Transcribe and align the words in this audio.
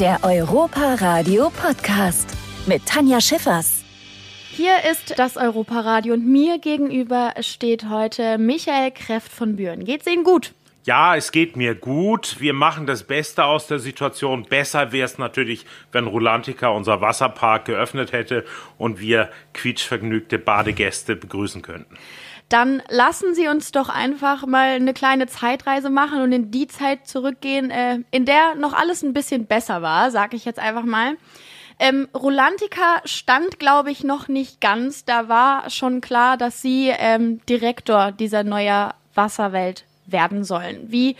Der 0.00 0.20
Europa 0.22 0.94
Radio 1.00 1.50
Podcast 1.50 2.30
mit 2.66 2.86
Tanja 2.86 3.20
Schiffers. 3.20 3.82
Hier 4.48 4.76
ist 4.88 5.18
das 5.18 5.36
Europaradio 5.36 6.14
und 6.14 6.24
mir 6.24 6.60
gegenüber 6.60 7.34
steht 7.40 7.88
heute 7.88 8.38
Michael 8.38 8.92
Kräft 8.92 9.32
von 9.32 9.56
Büren. 9.56 9.84
Geht's 9.84 10.06
Ihnen 10.06 10.22
gut? 10.22 10.54
Ja, 10.84 11.16
es 11.16 11.32
geht 11.32 11.56
mir 11.56 11.74
gut. 11.74 12.36
Wir 12.38 12.52
machen 12.52 12.86
das 12.86 13.02
Beste 13.02 13.44
aus 13.44 13.66
der 13.66 13.80
Situation. 13.80 14.44
Besser 14.44 14.92
wäre 14.92 15.04
es 15.04 15.18
natürlich, 15.18 15.66
wenn 15.90 16.06
Rulantica 16.06 16.68
unser 16.68 17.00
Wasserpark 17.00 17.64
geöffnet 17.64 18.12
hätte 18.12 18.44
und 18.78 19.00
wir 19.00 19.28
quietschvergnügte 19.52 20.38
Badegäste 20.38 21.16
begrüßen 21.16 21.60
könnten. 21.60 21.98
Dann 22.48 22.82
lassen 22.88 23.34
Sie 23.34 23.48
uns 23.48 23.72
doch 23.72 23.90
einfach 23.90 24.46
mal 24.46 24.68
eine 24.70 24.94
kleine 24.94 25.26
Zeitreise 25.26 25.90
machen 25.90 26.22
und 26.22 26.32
in 26.32 26.50
die 26.50 26.66
Zeit 26.66 27.06
zurückgehen, 27.06 27.70
äh, 27.70 27.98
in 28.10 28.24
der 28.24 28.54
noch 28.54 28.72
alles 28.72 29.02
ein 29.02 29.12
bisschen 29.12 29.46
besser 29.46 29.82
war, 29.82 30.10
sage 30.10 30.36
ich 30.36 30.44
jetzt 30.44 30.58
einfach 30.58 30.84
mal. 30.84 31.16
Ähm, 31.78 32.08
Rolantica 32.14 33.02
stand, 33.04 33.58
glaube 33.58 33.90
ich, 33.90 34.02
noch 34.02 34.28
nicht 34.28 34.60
ganz. 34.60 35.04
Da 35.04 35.28
war 35.28 35.70
schon 35.70 36.00
klar, 36.00 36.36
dass 36.36 36.62
Sie 36.62 36.88
ähm, 36.88 37.40
Direktor 37.46 38.12
dieser 38.12 38.42
neuen 38.44 38.90
Wasserwelt 39.14 39.84
werden 40.06 40.42
sollen. 40.42 40.90
Wie, 40.90 41.16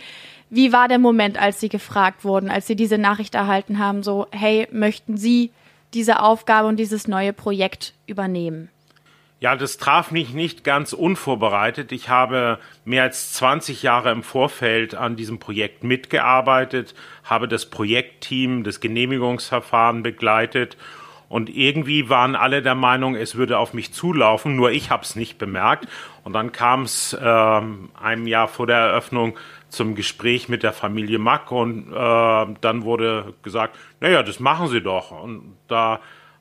wie 0.49 0.73
war 0.73 0.87
der 0.87 0.99
Moment, 0.99 1.39
als 1.39 1.59
Sie 1.59 1.69
gefragt 1.69 2.25
wurden, 2.25 2.49
als 2.49 2.67
Sie 2.67 2.75
diese 2.75 2.97
Nachricht 2.97 3.35
erhalten 3.35 3.77
haben, 3.77 4.03
so, 4.03 4.27
hey, 4.31 4.67
möchten 4.71 5.15
Sie 5.15 5.51
diese 5.93 6.21
Aufgabe 6.21 6.67
und 6.67 6.77
dieses 6.77 7.07
neue 7.07 7.33
Projekt 7.33 7.93
übernehmen? 8.05 8.69
Ja, 9.39 9.55
das 9.55 9.77
traf 9.77 10.11
mich 10.11 10.33
nicht 10.33 10.65
ganz 10.65 10.91
unvorbereitet. 10.91 11.93
Ich 11.93 12.09
habe 12.09 12.59
mehr 12.83 13.03
als 13.03 13.31
20 13.33 13.83
Jahre 13.83 14.11
im 14.11 14.21
Vorfeld 14.21 14.95
an 14.95 15.15
diesem 15.15 15.39
Projekt 15.39 15.83
mitgearbeitet, 15.83 16.93
habe 17.23 17.47
das 17.47 17.65
Projektteam, 17.65 18.65
das 18.65 18.81
Genehmigungsverfahren 18.81 20.03
begleitet 20.03 20.75
und 21.29 21.55
irgendwie 21.55 22.09
waren 22.09 22.35
alle 22.35 22.63
der 22.63 22.73
Meinung, 22.73 23.15
es 23.15 23.35
würde 23.35 23.59
auf 23.59 23.73
mich 23.73 23.93
zulaufen, 23.93 24.55
nur 24.55 24.71
ich 24.71 24.89
habe 24.89 25.03
es 25.03 25.15
nicht 25.15 25.37
bemerkt. 25.37 25.87
Und 26.23 26.33
dann 26.33 26.51
kam 26.51 26.81
es 26.81 27.13
äh, 27.13 27.17
einem 27.23 28.27
Jahr 28.27 28.47
vor 28.47 28.65
der 28.65 28.77
Eröffnung 28.77 29.37
zum 29.69 29.93
Gespräch 29.93 30.49
mit 30.49 30.63
der 30.63 30.73
Familie 30.73 31.19
Mack 31.19 31.51
und 31.51 31.93
äh, 31.93 32.55
dann 32.61 32.83
wurde 32.83 33.35
gesagt, 33.43 33.77
naja, 33.99 34.23
das 34.23 34.39
machen 34.39 34.67
Sie 34.67 34.81
doch. 34.81 35.11
Und 35.11 35.55
da 35.67 35.99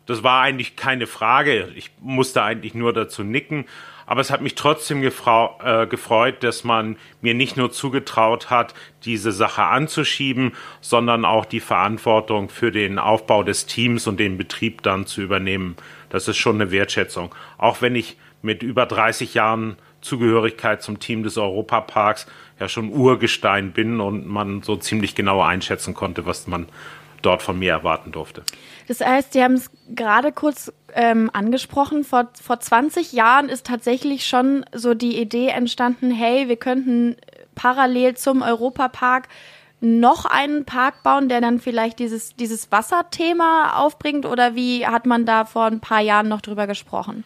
das 0.08 0.22
war 0.22 0.40
eigentlich 0.40 0.74
keine 0.74 1.06
Frage. 1.06 1.70
Ich 1.76 1.90
musste 2.00 2.42
eigentlich 2.42 2.74
nur 2.74 2.94
dazu 2.94 3.22
nicken. 3.22 3.66
Aber 4.06 4.22
es 4.22 4.30
hat 4.30 4.40
mich 4.40 4.54
trotzdem 4.54 5.02
äh, 5.02 5.86
gefreut, 5.86 6.42
dass 6.42 6.64
man 6.64 6.96
mir 7.20 7.34
nicht 7.34 7.58
nur 7.58 7.70
zugetraut 7.70 8.48
hat, 8.48 8.72
diese 9.04 9.32
Sache 9.32 9.64
anzuschieben, 9.64 10.52
sondern 10.80 11.26
auch 11.26 11.44
die 11.44 11.60
Verantwortung 11.60 12.48
für 12.48 12.72
den 12.72 12.98
Aufbau 12.98 13.42
des 13.42 13.66
Teams 13.66 14.06
und 14.06 14.18
den 14.18 14.38
Betrieb 14.38 14.82
dann 14.82 15.04
zu 15.04 15.20
übernehmen. 15.20 15.76
Das 16.08 16.26
ist 16.26 16.38
schon 16.38 16.54
eine 16.54 16.70
Wertschätzung. 16.70 17.34
Auch 17.58 17.82
wenn 17.82 17.94
ich 17.94 18.16
mit 18.40 18.62
über 18.62 18.86
30 18.86 19.34
Jahren 19.34 19.76
Zugehörigkeit 20.00 20.80
zum 20.80 21.00
Team 21.00 21.22
des 21.22 21.36
Europaparks 21.36 22.26
ja 22.58 22.70
schon 22.70 22.90
Urgestein 22.90 23.72
bin 23.72 24.00
und 24.00 24.26
man 24.26 24.62
so 24.62 24.76
ziemlich 24.76 25.16
genau 25.16 25.42
einschätzen 25.42 25.92
konnte, 25.92 26.24
was 26.24 26.46
man 26.46 26.66
dort 27.20 27.42
von 27.42 27.58
mir 27.58 27.72
erwarten 27.72 28.12
durfte. 28.12 28.42
Das 28.88 29.00
heißt, 29.00 29.34
Sie 29.34 29.42
haben 29.42 29.54
es 29.54 29.70
gerade 29.94 30.32
kurz 30.32 30.72
ähm, 30.94 31.30
angesprochen, 31.32 32.04
vor, 32.04 32.28
vor 32.42 32.58
20 32.58 33.12
Jahren 33.12 33.50
ist 33.50 33.66
tatsächlich 33.66 34.26
schon 34.26 34.64
so 34.74 34.94
die 34.94 35.20
Idee 35.20 35.48
entstanden, 35.48 36.10
hey, 36.10 36.48
wir 36.48 36.56
könnten 36.56 37.16
parallel 37.54 38.16
zum 38.16 38.40
Europapark 38.40 39.28
noch 39.80 40.24
einen 40.24 40.64
Park 40.64 41.02
bauen, 41.02 41.28
der 41.28 41.40
dann 41.40 41.60
vielleicht 41.60 41.98
dieses, 41.98 42.34
dieses 42.34 42.72
Wasserthema 42.72 43.74
aufbringt? 43.76 44.26
Oder 44.26 44.54
wie 44.54 44.86
hat 44.86 45.06
man 45.06 45.26
da 45.26 45.44
vor 45.44 45.66
ein 45.66 45.80
paar 45.80 46.00
Jahren 46.00 46.28
noch 46.28 46.40
drüber 46.40 46.66
gesprochen? 46.66 47.24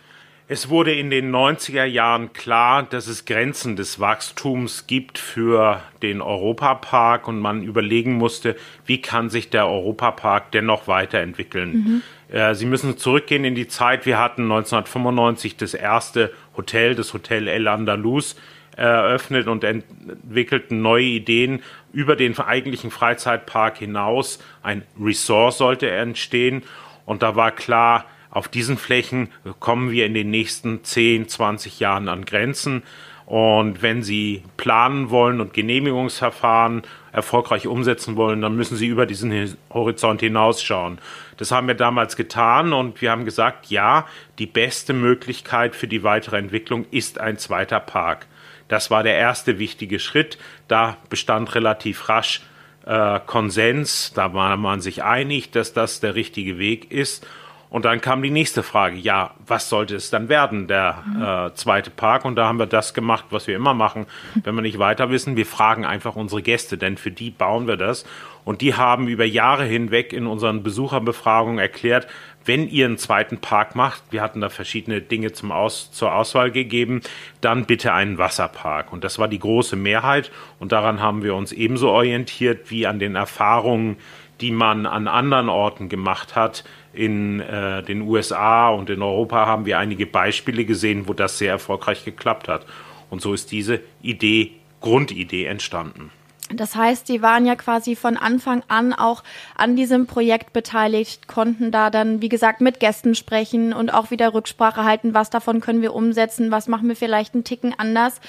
Es 0.48 0.68
wurde 0.68 0.92
in 0.92 1.10
den 1.10 1.34
90er 1.34 1.84
Jahren 1.84 2.32
klar, 2.32 2.82
dass 2.82 3.06
es 3.06 3.24
Grenzen 3.24 3.76
des 3.76 4.00
Wachstums 4.00 4.86
gibt 4.86 5.18
für 5.18 5.80
den 6.02 6.20
Europapark 6.20 7.28
und 7.28 7.38
man 7.38 7.62
überlegen 7.62 8.14
musste, 8.14 8.56
wie 8.84 9.00
kann 9.00 9.30
sich 9.30 9.50
der 9.50 9.68
Europapark 9.68 10.50
dennoch 10.50 10.88
weiterentwickeln. 10.88 12.02
Mhm. 12.28 12.36
Äh, 12.36 12.54
Sie 12.54 12.66
müssen 12.66 12.98
zurückgehen 12.98 13.44
in 13.44 13.54
die 13.54 13.68
Zeit, 13.68 14.04
wir 14.04 14.18
hatten 14.18 14.42
1995 14.42 15.56
das 15.56 15.74
erste 15.74 16.32
Hotel, 16.56 16.96
das 16.96 17.14
Hotel 17.14 17.46
El 17.46 17.68
Andalus, 17.68 18.36
eröffnet 18.76 19.48
und 19.48 19.64
entwickelten 19.64 20.82
neue 20.82 21.04
Ideen 21.04 21.62
über 21.92 22.16
den 22.16 22.38
eigentlichen 22.38 22.90
Freizeitpark 22.90 23.78
hinaus. 23.78 24.38
Ein 24.62 24.82
Resort 25.00 25.54
sollte 25.54 25.90
entstehen 25.90 26.62
und 27.04 27.22
da 27.22 27.36
war 27.36 27.52
klar, 27.52 28.06
auf 28.32 28.48
diesen 28.48 28.78
Flächen 28.78 29.28
kommen 29.60 29.90
wir 29.90 30.06
in 30.06 30.14
den 30.14 30.30
nächsten 30.30 30.82
10, 30.82 31.28
20 31.28 31.78
Jahren 31.80 32.08
an 32.08 32.24
Grenzen. 32.24 32.82
Und 33.26 33.82
wenn 33.82 34.02
Sie 34.02 34.42
planen 34.56 35.10
wollen 35.10 35.40
und 35.40 35.54
Genehmigungsverfahren 35.54 36.82
erfolgreich 37.12 37.66
umsetzen 37.66 38.16
wollen, 38.16 38.40
dann 38.40 38.56
müssen 38.56 38.76
Sie 38.76 38.86
über 38.86 39.06
diesen 39.06 39.56
Horizont 39.70 40.20
hinausschauen. 40.20 40.98
Das 41.36 41.52
haben 41.52 41.68
wir 41.68 41.74
damals 41.74 42.16
getan 42.16 42.72
und 42.72 43.00
wir 43.02 43.10
haben 43.10 43.26
gesagt, 43.26 43.66
ja, 43.66 44.06
die 44.38 44.46
beste 44.46 44.94
Möglichkeit 44.94 45.76
für 45.76 45.86
die 45.86 46.02
weitere 46.02 46.38
Entwicklung 46.38 46.86
ist 46.90 47.20
ein 47.20 47.36
zweiter 47.36 47.80
Park. 47.80 48.26
Das 48.68 48.90
war 48.90 49.02
der 49.02 49.16
erste 49.16 49.58
wichtige 49.58 49.98
Schritt. 49.98 50.38
Da 50.68 50.96
bestand 51.10 51.54
relativ 51.54 52.08
rasch 52.08 52.40
äh, 52.86 53.20
Konsens. 53.26 54.12
Da 54.14 54.32
war 54.32 54.56
man 54.56 54.80
sich 54.80 55.02
einig, 55.04 55.50
dass 55.50 55.74
das 55.74 56.00
der 56.00 56.14
richtige 56.14 56.58
Weg 56.58 56.90
ist. 56.90 57.26
Und 57.72 57.86
dann 57.86 58.02
kam 58.02 58.22
die 58.22 58.30
nächste 58.30 58.62
Frage, 58.62 58.96
ja, 58.96 59.30
was 59.46 59.70
sollte 59.70 59.96
es 59.96 60.10
dann 60.10 60.28
werden, 60.28 60.68
der 60.68 61.02
mhm. 61.06 61.22
äh, 61.22 61.54
zweite 61.54 61.88
Park? 61.88 62.26
Und 62.26 62.36
da 62.36 62.46
haben 62.46 62.58
wir 62.58 62.66
das 62.66 62.92
gemacht, 62.92 63.24
was 63.30 63.46
wir 63.46 63.56
immer 63.56 63.72
machen, 63.72 64.04
wenn 64.44 64.54
wir 64.54 64.60
nicht 64.60 64.78
weiter 64.78 65.08
wissen. 65.08 65.36
Wir 65.36 65.46
fragen 65.46 65.86
einfach 65.86 66.14
unsere 66.14 66.42
Gäste, 66.42 66.76
denn 66.76 66.98
für 66.98 67.10
die 67.10 67.30
bauen 67.30 67.66
wir 67.66 67.78
das. 67.78 68.04
Und 68.44 68.60
die 68.60 68.74
haben 68.74 69.08
über 69.08 69.24
Jahre 69.24 69.64
hinweg 69.64 70.12
in 70.12 70.26
unseren 70.26 70.62
Besucherbefragungen 70.62 71.58
erklärt, 71.58 72.08
wenn 72.44 72.68
ihr 72.68 72.84
einen 72.84 72.98
zweiten 72.98 73.38
Park 73.38 73.74
macht, 73.74 74.02
wir 74.10 74.20
hatten 74.20 74.42
da 74.42 74.50
verschiedene 74.50 75.00
Dinge 75.00 75.32
zum 75.32 75.50
Aus, 75.50 75.92
zur 75.92 76.14
Auswahl 76.14 76.50
gegeben, 76.50 77.00
dann 77.40 77.64
bitte 77.64 77.94
einen 77.94 78.18
Wasserpark. 78.18 78.92
Und 78.92 79.02
das 79.02 79.18
war 79.18 79.28
die 79.28 79.38
große 79.38 79.76
Mehrheit. 79.76 80.30
Und 80.58 80.72
daran 80.72 81.00
haben 81.00 81.22
wir 81.22 81.34
uns 81.34 81.52
ebenso 81.52 81.88
orientiert 81.88 82.70
wie 82.70 82.86
an 82.86 82.98
den 82.98 83.14
Erfahrungen, 83.14 83.96
die 84.42 84.50
man 84.50 84.84
an 84.84 85.08
anderen 85.08 85.48
Orten 85.48 85.88
gemacht 85.88 86.36
hat. 86.36 86.64
In 86.92 87.40
äh, 87.40 87.82
den 87.82 88.02
USA 88.02 88.68
und 88.68 88.90
in 88.90 89.02
Europa 89.02 89.46
haben 89.46 89.64
wir 89.66 89.78
einige 89.78 90.06
Beispiele 90.06 90.64
gesehen, 90.64 91.08
wo 91.08 91.14
das 91.14 91.38
sehr 91.38 91.50
erfolgreich 91.50 92.04
geklappt 92.04 92.48
hat. 92.48 92.66
Und 93.10 93.22
so 93.22 93.32
ist 93.32 93.50
diese 93.50 93.80
Idee, 94.02 94.52
Grundidee 94.80 95.44
entstanden. 95.44 96.10
Das 96.54 96.74
heißt, 96.74 97.06
Sie 97.06 97.22
waren 97.22 97.46
ja 97.46 97.56
quasi 97.56 97.96
von 97.96 98.16
Anfang 98.16 98.62
an 98.68 98.92
auch 98.92 99.22
an 99.56 99.76
diesem 99.76 100.06
Projekt 100.06 100.52
beteiligt, 100.52 101.28
konnten 101.28 101.70
da 101.70 101.90
dann, 101.90 102.20
wie 102.20 102.28
gesagt, 102.28 102.60
mit 102.60 102.80
Gästen 102.80 103.14
sprechen 103.14 103.72
und 103.72 103.92
auch 103.92 104.10
wieder 104.10 104.34
Rücksprache 104.34 104.84
halten, 104.84 105.14
was 105.14 105.30
davon 105.30 105.60
können 105.60 105.82
wir 105.82 105.94
umsetzen, 105.94 106.50
was 106.50 106.68
machen 106.68 106.88
wir 106.88 106.96
vielleicht 106.96 107.34
einen 107.34 107.44
Ticken 107.44 107.74
anders. 107.76 108.20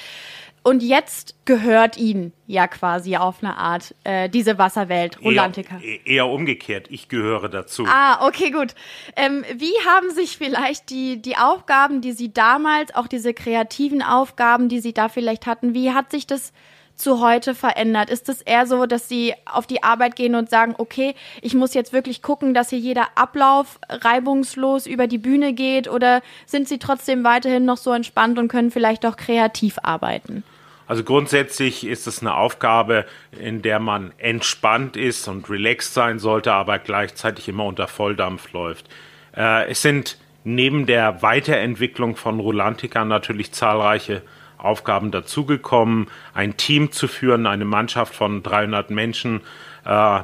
Und 0.64 0.82
jetzt 0.82 1.36
gehört 1.44 1.98
ihnen 1.98 2.32
ja 2.48 2.68
quasi 2.68 3.18
auf 3.18 3.44
eine 3.44 3.58
Art 3.58 3.94
äh, 4.06 4.30
diese 4.30 4.58
Wasserwelt, 4.58 5.22
Rolantica. 5.22 5.80
Eher, 5.82 6.08
eher, 6.08 6.28
umgekehrt, 6.28 6.88
ich 6.90 7.10
gehöre 7.10 7.50
dazu. 7.50 7.86
Ah, 7.86 8.26
okay, 8.26 8.50
gut. 8.50 8.74
Ähm, 9.18 9.44
wie 9.56 9.74
haben 9.86 10.12
sich 10.12 10.38
vielleicht 10.38 10.90
die, 10.90 11.22
die 11.22 11.36
Aufgaben, 11.36 12.00
die 12.00 12.14
Sie 12.14 12.34
damals, 12.34 12.96
auch 12.96 13.08
diese 13.08 13.34
kreativen 13.34 14.02
Aufgaben, 14.02 14.70
die 14.70 14.80
Sie 14.80 14.94
da 14.94 15.10
vielleicht 15.10 15.48
hatten, 15.48 15.74
wie 15.74 15.92
hat 15.92 16.12
sich 16.12 16.28
das 16.28 16.54
zu 16.96 17.20
heute 17.20 17.56
verändert? 17.56 18.10
Ist 18.10 18.30
es 18.30 18.42
eher 18.42 18.66
so, 18.66 18.86
dass 18.86 19.10
Sie 19.10 19.34
auf 19.46 19.68
die 19.68 19.84
Arbeit 19.84 20.16
gehen 20.16 20.36
und 20.36 20.50
sagen, 20.50 20.76
okay, 20.78 21.14
ich 21.42 21.56
muss 21.56 21.74
jetzt 21.74 21.92
wirklich 21.92 22.22
gucken, 22.22 22.54
dass 22.54 22.70
hier 22.70 22.80
jeder 22.80 23.08
Ablauf 23.16 23.80
reibungslos 23.90 24.88
über 24.88 25.08
die 25.08 25.18
Bühne 25.18 25.52
geht? 25.52 25.90
Oder 25.90 26.22
sind 26.46 26.70
Sie 26.70 26.80
trotzdem 26.80 27.26
weiterhin 27.26 27.66
noch 27.66 27.78
so 27.78 27.92
entspannt 27.92 28.40
und 28.40 28.48
können 28.48 28.72
vielleicht 28.72 29.06
auch 29.06 29.18
kreativ 29.18 29.78
arbeiten? 29.84 30.44
Also 30.88 31.04
grundsätzlich 31.04 31.86
ist 31.86 32.08
es 32.08 32.22
eine 32.22 32.36
Aufgabe, 32.36 33.06
in 33.32 33.62
der 33.62 33.80
man 33.80 34.12
entspannt 34.18 34.98
ist 34.98 35.28
und 35.28 35.50
relaxed 35.50 35.94
sein 35.94 36.20
sollte, 36.20 36.54
aber 36.54 36.80
gleichzeitig 36.80 37.48
immer 37.48 37.66
unter 37.66 37.88
Volldampf 37.88 38.52
läuft. 38.52 38.90
Äh, 39.36 39.70
es 39.70 39.82
sind 39.82 40.18
neben 40.44 40.86
der 40.86 41.22
Weiterentwicklung 41.22 42.16
von 42.16 42.40
Rolantica 42.40 43.06
natürlich 43.06 43.52
zahlreiche 43.54 44.22
Aufgaben 44.58 45.12
dazugekommen, 45.12 46.08
ein 46.34 46.58
Team 46.58 46.92
zu 46.92 47.08
führen, 47.08 47.48
eine 47.48 47.66
Mannschaft 47.66 48.14
von 48.14 48.44
300 48.44 48.92
Menschen 48.92 49.42
äh, 49.86 50.22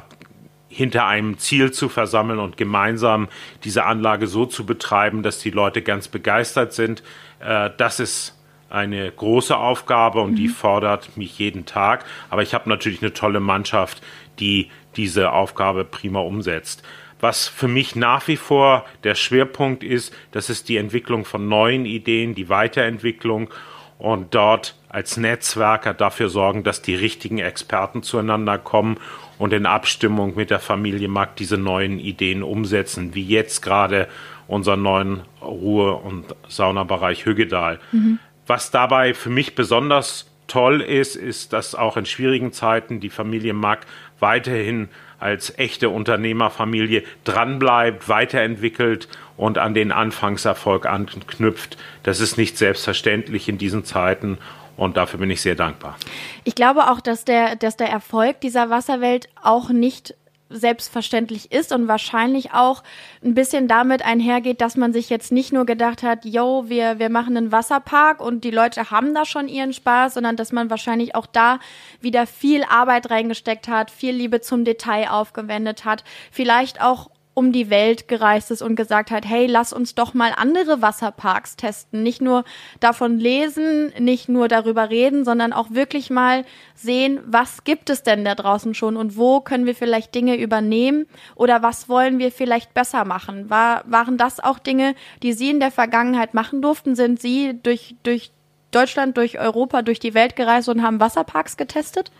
hinter 0.68 1.06
einem 1.06 1.36
Ziel 1.38 1.72
zu 1.72 1.88
versammeln 1.88 2.38
und 2.38 2.56
gemeinsam 2.56 3.28
diese 3.64 3.84
Anlage 3.84 4.26
so 4.26 4.46
zu 4.46 4.64
betreiben, 4.64 5.22
dass 5.22 5.40
die 5.40 5.50
Leute 5.50 5.82
ganz 5.82 6.08
begeistert 6.08 6.72
sind. 6.72 7.02
Äh, 7.40 7.70
das 7.76 8.00
ist 8.00 8.39
eine 8.70 9.10
große 9.10 9.56
Aufgabe 9.56 10.20
und 10.20 10.32
mhm. 10.32 10.36
die 10.36 10.48
fordert 10.48 11.16
mich 11.16 11.38
jeden 11.38 11.66
Tag. 11.66 12.04
Aber 12.30 12.42
ich 12.42 12.54
habe 12.54 12.68
natürlich 12.68 13.02
eine 13.02 13.12
tolle 13.12 13.40
Mannschaft, 13.40 14.02
die 14.38 14.70
diese 14.96 15.32
Aufgabe 15.32 15.84
prima 15.84 16.20
umsetzt. 16.20 16.82
Was 17.20 17.48
für 17.48 17.68
mich 17.68 17.96
nach 17.96 18.28
wie 18.28 18.36
vor 18.36 18.86
der 19.04 19.14
Schwerpunkt 19.14 19.84
ist, 19.84 20.14
das 20.32 20.48
ist 20.48 20.68
die 20.68 20.78
Entwicklung 20.78 21.24
von 21.24 21.48
neuen 21.48 21.84
Ideen, 21.84 22.34
die 22.34 22.48
Weiterentwicklung 22.48 23.50
und 23.98 24.34
dort 24.34 24.74
als 24.88 25.18
Netzwerker 25.18 25.92
dafür 25.92 26.30
sorgen, 26.30 26.64
dass 26.64 26.80
die 26.80 26.94
richtigen 26.94 27.38
Experten 27.38 28.02
zueinander 28.02 28.56
kommen 28.56 28.96
und 29.38 29.52
in 29.52 29.66
Abstimmung 29.66 30.34
mit 30.34 30.50
der 30.50 30.58
Familie 30.58 31.08
Mack 31.08 31.36
diese 31.36 31.58
neuen 31.58 31.98
Ideen 31.98 32.42
umsetzen, 32.42 33.14
wie 33.14 33.24
jetzt 33.24 33.60
gerade 33.60 34.08
unseren 34.48 34.82
neuen 34.82 35.20
Ruhe- 35.42 35.94
und 35.94 36.24
Saunabereich 36.48 37.24
Hüggedal. 37.24 37.78
Mhm. 37.92 38.18
Was 38.50 38.72
dabei 38.72 39.14
für 39.14 39.30
mich 39.30 39.54
besonders 39.54 40.26
toll 40.48 40.80
ist, 40.80 41.14
ist, 41.14 41.52
dass 41.52 41.76
auch 41.76 41.96
in 41.96 42.04
schwierigen 42.04 42.52
Zeiten 42.52 42.98
die 42.98 43.08
Familie 43.08 43.54
Mack 43.54 43.86
weiterhin 44.18 44.88
als 45.20 45.56
echte 45.56 45.88
Unternehmerfamilie 45.88 47.04
dranbleibt, 47.22 48.08
weiterentwickelt 48.08 49.06
und 49.36 49.58
an 49.58 49.72
den 49.72 49.92
Anfangserfolg 49.92 50.86
anknüpft. 50.86 51.78
Das 52.02 52.18
ist 52.18 52.38
nicht 52.38 52.58
selbstverständlich 52.58 53.48
in 53.48 53.56
diesen 53.56 53.84
Zeiten 53.84 54.38
und 54.76 54.96
dafür 54.96 55.20
bin 55.20 55.30
ich 55.30 55.42
sehr 55.42 55.54
dankbar. 55.54 55.96
Ich 56.42 56.56
glaube 56.56 56.90
auch, 56.90 57.00
dass 57.00 57.24
der, 57.24 57.54
dass 57.54 57.76
der 57.76 57.88
Erfolg 57.88 58.40
dieser 58.40 58.68
Wasserwelt 58.68 59.28
auch 59.40 59.68
nicht 59.68 60.16
selbstverständlich 60.50 61.52
ist 61.52 61.72
und 61.72 61.88
wahrscheinlich 61.88 62.52
auch 62.52 62.82
ein 63.24 63.34
bisschen 63.34 63.68
damit 63.68 64.04
einhergeht, 64.04 64.60
dass 64.60 64.76
man 64.76 64.92
sich 64.92 65.08
jetzt 65.08 65.32
nicht 65.32 65.52
nur 65.52 65.64
gedacht 65.64 66.02
hat, 66.02 66.24
yo, 66.24 66.64
wir, 66.68 66.98
wir 66.98 67.08
machen 67.08 67.36
einen 67.36 67.52
Wasserpark 67.52 68.20
und 68.20 68.44
die 68.44 68.50
Leute 68.50 68.90
haben 68.90 69.14
da 69.14 69.24
schon 69.24 69.48
ihren 69.48 69.72
Spaß, 69.72 70.14
sondern 70.14 70.36
dass 70.36 70.52
man 70.52 70.68
wahrscheinlich 70.70 71.14
auch 71.14 71.26
da 71.26 71.60
wieder 72.00 72.26
viel 72.26 72.64
Arbeit 72.64 73.10
reingesteckt 73.10 73.68
hat, 73.68 73.90
viel 73.90 74.14
Liebe 74.14 74.40
zum 74.40 74.64
Detail 74.64 75.10
aufgewendet 75.10 75.84
hat, 75.84 76.04
vielleicht 76.30 76.82
auch 76.82 77.10
um 77.32 77.52
die 77.52 77.70
Welt 77.70 78.08
gereist 78.08 78.50
ist 78.50 78.60
und 78.60 78.74
gesagt 78.74 79.10
hat, 79.10 79.24
hey, 79.24 79.46
lass 79.46 79.72
uns 79.72 79.94
doch 79.94 80.14
mal 80.14 80.32
andere 80.36 80.82
Wasserparks 80.82 81.56
testen. 81.56 82.02
Nicht 82.02 82.20
nur 82.20 82.44
davon 82.80 83.18
lesen, 83.18 83.92
nicht 83.98 84.28
nur 84.28 84.48
darüber 84.48 84.90
reden, 84.90 85.24
sondern 85.24 85.52
auch 85.52 85.70
wirklich 85.70 86.10
mal 86.10 86.44
sehen, 86.74 87.20
was 87.24 87.64
gibt 87.64 87.88
es 87.88 88.02
denn 88.02 88.24
da 88.24 88.34
draußen 88.34 88.74
schon 88.74 88.96
und 88.96 89.16
wo 89.16 89.40
können 89.40 89.64
wir 89.64 89.74
vielleicht 89.74 90.14
Dinge 90.14 90.36
übernehmen 90.36 91.06
oder 91.36 91.62
was 91.62 91.88
wollen 91.88 92.18
wir 92.18 92.32
vielleicht 92.32 92.74
besser 92.74 93.04
machen. 93.04 93.48
War, 93.48 93.84
waren 93.86 94.18
das 94.18 94.40
auch 94.40 94.58
Dinge, 94.58 94.94
die 95.22 95.32
Sie 95.32 95.50
in 95.50 95.60
der 95.60 95.70
Vergangenheit 95.70 96.34
machen 96.34 96.60
durften? 96.60 96.96
Sind 96.96 97.20
Sie 97.20 97.58
durch, 97.62 97.94
durch 98.02 98.32
Deutschland, 98.72 99.16
durch 99.16 99.38
Europa, 99.38 99.82
durch 99.82 100.00
die 100.00 100.14
Welt 100.14 100.36
gereist 100.36 100.68
und 100.68 100.82
haben 100.82 101.00
Wasserparks 101.00 101.56
getestet? 101.56 102.10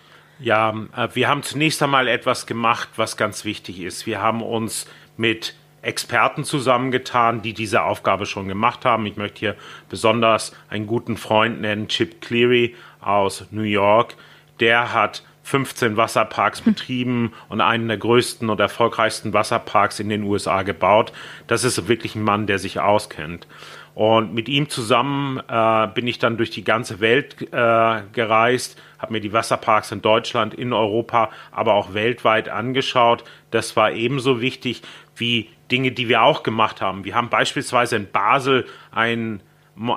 Ja, 0.41 0.75
äh, 0.97 1.09
wir 1.13 1.29
haben 1.29 1.43
zunächst 1.43 1.83
einmal 1.83 2.09
etwas 2.09 2.47
gemacht, 2.47 2.89
was 2.97 3.17
ganz 3.17 3.45
wichtig 3.45 3.81
ist. 3.81 4.07
Wir 4.07 4.21
haben 4.21 4.43
uns 4.43 4.87
mit 5.17 5.55
Experten 5.83 6.45
zusammengetan, 6.45 7.43
die 7.43 7.55
diese 7.55 7.83
Aufgabe 7.83 8.27
schon 8.27 8.49
gemacht 8.49 8.85
haben. 8.85 9.07
Ich 9.07 9.17
möchte 9.17 9.39
hier 9.39 9.57
besonders 9.89 10.55
einen 10.69 10.87
guten 10.87 11.17
Freund 11.17 11.61
nennen, 11.61 11.89
Chip 11.89 12.21
Cleary 12.21 12.75
aus 13.01 13.47
New 13.51 13.63
York. 13.63 14.15
Der 14.61 14.93
hat 14.93 15.23
15 15.43 15.97
Wasserparks 15.97 16.61
betrieben 16.63 17.33
und 17.49 17.61
einen 17.61 17.89
der 17.89 17.99
größten 17.99 18.49
und 18.49 18.61
erfolgreichsten 18.61 19.33
Wasserparks 19.33 20.01
in 20.01 20.09
den 20.09 20.23
USA 20.23 20.63
gebaut. 20.63 21.13
Das 21.47 21.65
ist 21.65 21.89
wirklich 21.89 22.15
ein 22.15 22.23
Mann, 22.23 22.47
der 22.47 22.59
sich 22.59 22.81
auskennt. 22.81 23.47
Und 23.95 24.35
mit 24.35 24.49
ihm 24.49 24.69
zusammen 24.69 25.41
äh, 25.49 25.89
bin 25.89 26.07
ich 26.07 26.19
dann 26.19 26.37
durch 26.37 26.51
die 26.51 26.65
ganze 26.65 27.01
Welt 27.01 27.43
äh, 27.53 28.03
gereist, 28.13 28.81
habe 28.99 29.13
mir 29.13 29.21
die 29.21 29.33
Wasserparks 29.33 29.93
in 29.93 30.01
Deutschland, 30.01 30.55
in 30.55 30.73
Europa, 30.73 31.31
aber 31.51 31.75
auch 31.75 31.93
weltweit 31.93 32.49
angeschaut. 32.49 33.25
Das 33.51 33.77
war 33.77 33.93
ebenso 33.93 34.41
wichtig 34.41 34.83
wie 35.17 35.49
Dinge, 35.71 35.93
die 35.93 36.09
wir 36.09 36.23
auch 36.23 36.43
gemacht 36.43 36.81
haben. 36.81 37.05
Wir 37.05 37.15
haben 37.15 37.31
beispielsweise 37.31 37.97
in 37.97 38.11
Basel 38.11 38.67
ein, 38.93 39.43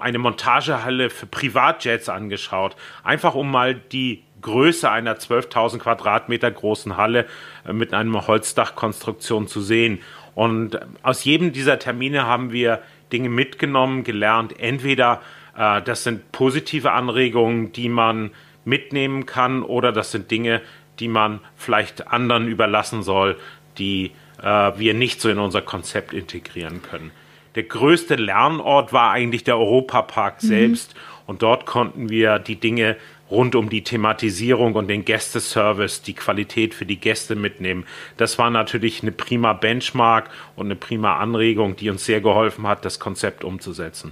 eine 0.02 0.18
Montagehalle 0.18 1.10
für 1.10 1.26
Privatjets 1.26 2.10
angeschaut, 2.10 2.76
einfach 3.04 3.36
um 3.36 3.52
mal 3.52 3.76
die 3.76 4.24
Größe 4.42 4.90
einer 4.92 5.16
12.000 5.16 5.80
Quadratmeter 5.80 6.52
großen 6.52 6.98
Halle 6.98 7.26
äh, 7.66 7.74
mit 7.74 7.94
einer 7.94 8.28
Holzdachkonstruktion 8.28 9.48
zu 9.48 9.62
sehen. 9.62 10.02
Und 10.36 10.80
aus 11.04 11.24
jedem 11.24 11.54
dieser 11.54 11.80
Termine 11.80 12.26
haben 12.26 12.52
wir 12.52 12.82
Dinge 13.14 13.30
mitgenommen, 13.30 14.04
gelernt. 14.04 14.60
Entweder 14.60 15.22
äh, 15.56 15.82
das 15.82 16.04
sind 16.04 16.32
positive 16.32 16.92
Anregungen, 16.92 17.72
die 17.72 17.90
man 17.90 18.32
mitnehmen 18.66 19.26
kann, 19.26 19.62
oder 19.64 19.92
das 19.92 20.12
sind 20.12 20.32
Dinge, 20.32 20.62
die 21.00 21.08
man 21.08 21.40
vielleicht 21.56 22.08
anderen 22.08 22.48
überlassen 22.48 23.04
soll, 23.04 23.38
die 23.78 24.12
äh, 24.42 24.72
wir 24.78 24.94
nicht 24.94 25.22
so 25.22 25.30
in 25.30 25.40
unser 25.40 25.62
Konzept 25.62 26.14
integrieren 26.14 26.82
können. 26.82 27.12
Der 27.56 27.64
größte 27.64 28.16
Lernort 28.16 28.94
war 28.94 29.12
eigentlich 29.12 29.44
der 29.44 29.58
Europapark 29.58 30.42
mhm. 30.42 30.48
selbst 30.48 30.96
und 31.28 31.42
dort 31.42 31.66
konnten 31.66 32.10
wir 32.10 32.40
die 32.40 32.56
Dinge 32.56 32.98
rund 33.32 33.56
um 33.56 33.70
die 33.70 33.84
Thematisierung 33.84 34.76
und 34.76 34.88
den 34.88 35.06
Gästeservice, 35.06 36.02
die 36.02 36.14
Qualität 36.14 36.74
für 36.74 36.86
die 36.86 37.00
Gäste 37.00 37.36
mitnehmen. 37.36 37.86
Das 38.18 38.38
war 38.38 38.50
natürlich 38.50 39.02
eine 39.02 39.12
prima 39.12 39.54
Benchmark 39.54 40.30
und 40.56 40.68
eine 40.68 40.76
prima 40.76 41.18
Anregung, 41.18 41.76
die 41.76 41.90
uns 41.90 42.06
sehr 42.06 42.22
geholfen 42.22 42.68
hat, 42.68 42.86
das 42.86 43.00
Konzept 43.00 43.44
umzusetzen. 43.44 44.12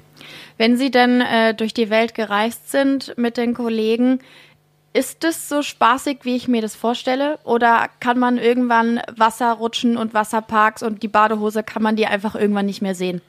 Wenn 0.58 0.78
Sie 0.78 0.92
dann 0.92 1.22
äh, 1.22 1.54
durch 1.54 1.74
die 1.74 1.90
Welt 1.90 2.16
gereist 2.16 2.72
sind 2.72 3.14
mit 3.18 3.38
den 3.38 3.54
Kollegen, 3.54 4.20
ist 4.94 5.24
es 5.24 5.48
so 5.48 5.62
spaßig, 5.62 6.20
wie 6.24 6.36
ich 6.36 6.48
mir 6.48 6.62
das 6.62 6.76
vorstelle? 6.76 7.40
Oder 7.44 7.90
kann 8.00 8.20
man 8.20 8.38
irgendwann 8.38 9.00
Wasser 9.16 9.54
rutschen 9.54 9.96
und 9.96 10.14
Wasserparks 10.14 10.84
und 10.84 11.02
die 11.02 11.08
Badehose 11.08 11.64
kann 11.64 11.82
man 11.82 11.96
die 11.96 12.08
einfach 12.08 12.36
irgendwann 12.36 12.66
nicht 12.66 12.82
mehr 12.82 12.96
sehen? 12.96 13.22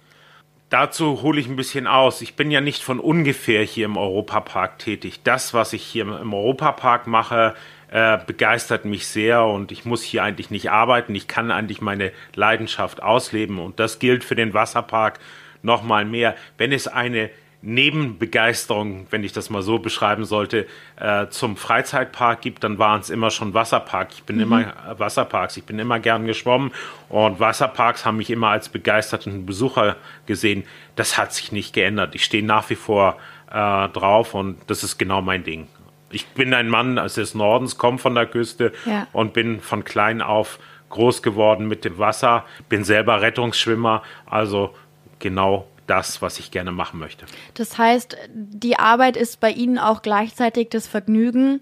Dazu 0.73 1.21
hole 1.21 1.39
ich 1.39 1.49
ein 1.49 1.57
bisschen 1.57 1.87
aus. 1.87 2.23
Ich 2.23 2.35
bin 2.35 2.51
ja 2.51 2.63
nicht 2.63 2.83
von 2.83 2.99
ungefähr 2.99 3.63
hier 3.63 3.85
im 3.85 3.99
Europapark 3.99 4.79
tätig. 4.79 5.21
Das, 5.23 5.53
was 5.53 5.75
ich 5.75 5.83
hier 5.83 6.05
im 6.05 6.33
Europapark 6.33 7.07
mache, 7.07 7.55
äh, 7.91 8.17
begeistert 8.27 8.87
mich 8.87 9.07
sehr 9.07 9.45
und 9.45 9.71
ich 9.71 9.85
muss 9.85 10.03
hier 10.03 10.25
eigentlich 10.25 10.49
nicht 10.49 10.71
arbeiten. 10.71 11.15
Ich 11.15 11.29
kann 11.29 11.51
eigentlich 11.51 11.83
meine 11.83 12.11
Leidenschaft 12.35 13.03
ausleben 13.03 13.59
und 13.59 13.81
das 13.81 13.99
gilt 13.99 14.25
für 14.25 14.35
den 14.35 14.55
Wasserpark 14.55 15.21
noch 15.61 15.83
mal 15.83 16.07
mehr. 16.07 16.37
Wenn 16.57 16.73
es 16.73 16.89
eine 16.89 17.29
Nebenbegeisterung, 17.63 19.07
wenn 19.11 19.23
ich 19.23 19.33
das 19.33 19.49
mal 19.49 19.63
so 19.63 19.79
beschreiben 19.79 20.25
sollte, 20.25 20.67
äh, 20.97 21.29
zum 21.29 21.57
Freizeitpark 21.57 22.41
gibt, 22.41 22.65
dann 22.65 22.79
waren 22.79 23.01
es 23.01 23.09
immer 23.09 23.31
schon 23.31 23.55
Wasserpark. 23.55 24.09
Ich 24.13 24.25
bin 24.25 24.37
mhm. 24.37 24.43
immer 24.43 24.61
äh, 24.61 24.99
Wasserparks, 24.99 25.57
ich 25.57 25.65
bin 25.65 25.79
immer 25.79 26.01
gern 26.01 26.27
geschwommen 26.27 26.73
und 27.09 27.39
Wasserparks 27.39 28.05
haben 28.05 28.17
mich 28.17 28.31
immer 28.31 28.49
als 28.49 28.69
begeisterten 28.69 29.47
Besucher 29.47 29.97
gesehen. 30.27 30.65
Das 30.97 31.17
hat 31.17 31.33
sich 31.33 31.53
nicht 31.53 31.73
geändert. 31.73 32.17
Ich 32.17 32.25
stehe 32.25 32.45
nach 32.45 32.69
wie 32.69 32.75
vor 32.75 33.17
äh, 33.51 33.89
drauf 33.89 34.35
und 34.35 34.59
das 34.67 34.83
ist 34.83 34.99
genau 34.99 35.23
mein 35.23 35.45
Ding. 35.45 35.69
Ich 36.11 36.27
bin 36.29 36.53
ein 36.53 36.69
Mann 36.69 36.97
des 36.97 37.35
Nordens, 37.35 37.79
komme 37.79 37.99
von 37.99 38.15
der 38.15 38.27
Küste 38.27 38.73
ja. 38.85 39.07
und 39.13 39.33
bin 39.33 39.61
von 39.61 39.85
klein 39.85 40.21
auf 40.21 40.59
groß 40.91 41.23
geworden 41.23 41.69
mit 41.69 41.85
dem 41.85 41.99
Wasser, 41.99 42.45
bin 42.69 42.85
selber 42.85 43.23
Rettungsschwimmer, 43.23 44.03
also 44.27 44.75
genau 45.21 45.67
das, 45.93 46.23
was 46.23 46.39
ich 46.39 46.51
gerne 46.51 46.73
machen 46.73 46.99
möchte. 46.99 47.27
Das 47.53 47.77
heißt, 47.77 48.17
die 48.33 48.79
Arbeit 48.79 49.19
ist 49.19 49.41
bei 49.41 49.51
Ihnen 49.51 49.79
auch 49.79 50.01
gleichzeitig 50.01 50.71
das 50.71 50.87
Vergnügen. 50.87 51.61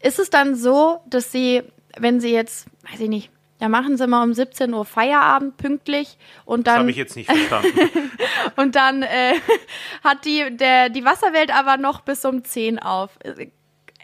Ist 0.00 0.20
es 0.20 0.30
dann 0.30 0.54
so, 0.54 1.00
dass 1.06 1.32
Sie, 1.32 1.64
wenn 1.98 2.20
Sie 2.20 2.30
jetzt, 2.30 2.68
weiß 2.88 3.00
ich 3.00 3.08
nicht, 3.08 3.30
ja, 3.60 3.68
machen 3.68 3.96
Sie 3.96 4.06
mal 4.06 4.22
um 4.22 4.32
17 4.32 4.72
Uhr 4.72 4.84
Feierabend 4.84 5.56
pünktlich 5.56 6.18
und 6.44 6.68
dann. 6.68 6.74
Das 6.74 6.80
habe 6.80 6.90
ich 6.92 6.96
jetzt 6.96 7.16
nicht 7.16 7.26
verstanden. 7.28 7.90
und 8.56 8.76
dann 8.76 9.02
äh, 9.02 9.34
hat 10.04 10.24
die, 10.24 10.56
der, 10.56 10.88
die 10.88 11.04
Wasserwelt 11.04 11.52
aber 11.52 11.76
noch 11.76 12.02
bis 12.02 12.24
um 12.24 12.44
10 12.44 12.78
auf. 12.78 13.18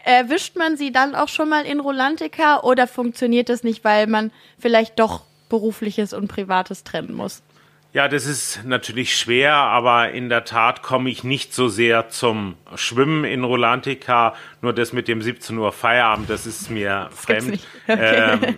Erwischt 0.03 0.57
man 0.57 0.75
sie 0.75 0.91
dann 0.91 1.15
auch 1.15 1.29
schon 1.29 1.47
mal 1.47 1.65
in 1.65 1.79
Rolantica 1.79 2.59
oder 2.61 2.87
funktioniert 2.87 3.47
das 3.47 3.63
nicht, 3.63 3.85
weil 3.85 4.07
man 4.07 4.31
vielleicht 4.57 4.99
doch 4.99 5.21
berufliches 5.47 6.11
und 6.11 6.27
privates 6.27 6.83
trennen 6.83 7.13
muss? 7.13 7.41
Ja, 7.93 8.07
das 8.07 8.25
ist 8.25 8.63
natürlich 8.63 9.17
schwer, 9.17 9.53
aber 9.53 10.11
in 10.11 10.29
der 10.29 10.45
Tat 10.45 10.81
komme 10.81 11.09
ich 11.09 11.25
nicht 11.25 11.53
so 11.53 11.67
sehr 11.67 12.07
zum 12.07 12.55
Schwimmen 12.75 13.25
in 13.25 13.43
Rolantica. 13.43 14.33
Nur 14.61 14.71
das 14.71 14.93
mit 14.93 15.09
dem 15.09 15.21
17 15.21 15.57
Uhr 15.57 15.73
Feierabend, 15.73 16.29
das 16.29 16.45
ist 16.45 16.69
mir 16.69 17.09
das 17.09 17.19
fremd. 17.19 17.59
Okay. 17.87 18.37
Ähm, 18.41 18.55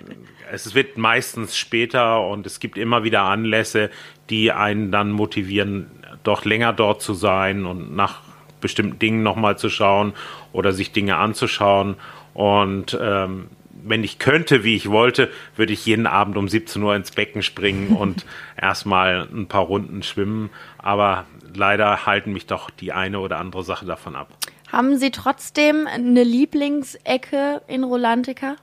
es 0.51 0.75
wird 0.75 0.97
meistens 0.97 1.57
später 1.57 2.27
und 2.27 2.45
es 2.45 2.59
gibt 2.59 2.77
immer 2.77 3.03
wieder 3.03 3.23
Anlässe, 3.23 3.89
die 4.29 4.51
einen 4.51 4.91
dann 4.91 5.11
motivieren, 5.11 5.89
doch 6.23 6.45
länger 6.45 6.73
dort 6.73 7.01
zu 7.01 7.15
sein 7.15 7.65
und 7.65 7.95
nach 7.95 8.21
bestimmten 8.61 8.99
Dingen 8.99 9.23
nochmal 9.23 9.57
zu 9.57 9.69
schauen 9.69 10.13
oder 10.51 10.71
sich 10.73 10.91
Dinge 10.91 11.17
anzuschauen. 11.17 11.95
Und 12.35 12.95
ähm, 13.01 13.47
wenn 13.83 14.03
ich 14.03 14.19
könnte, 14.19 14.63
wie 14.63 14.75
ich 14.75 14.89
wollte, 14.89 15.29
würde 15.55 15.73
ich 15.73 15.85
jeden 15.85 16.07
Abend 16.07 16.37
um 16.37 16.47
17 16.47 16.81
Uhr 16.81 16.95
ins 16.95 17.11
Becken 17.11 17.43
springen 17.43 17.87
und 17.97 18.25
erstmal 18.59 19.27
ein 19.31 19.47
paar 19.47 19.63
Runden 19.63 20.03
schwimmen. 20.03 20.49
Aber 20.77 21.25
leider 21.53 22.05
halten 22.05 22.33
mich 22.33 22.47
doch 22.47 22.69
die 22.69 22.93
eine 22.93 23.19
oder 23.19 23.39
andere 23.39 23.63
Sache 23.63 23.85
davon 23.85 24.15
ab. 24.15 24.29
Haben 24.71 24.97
Sie 24.97 25.11
trotzdem 25.11 25.87
eine 25.87 26.23
Lieblingsecke 26.23 27.61
in 27.67 27.83
Rolantica? 27.83 28.55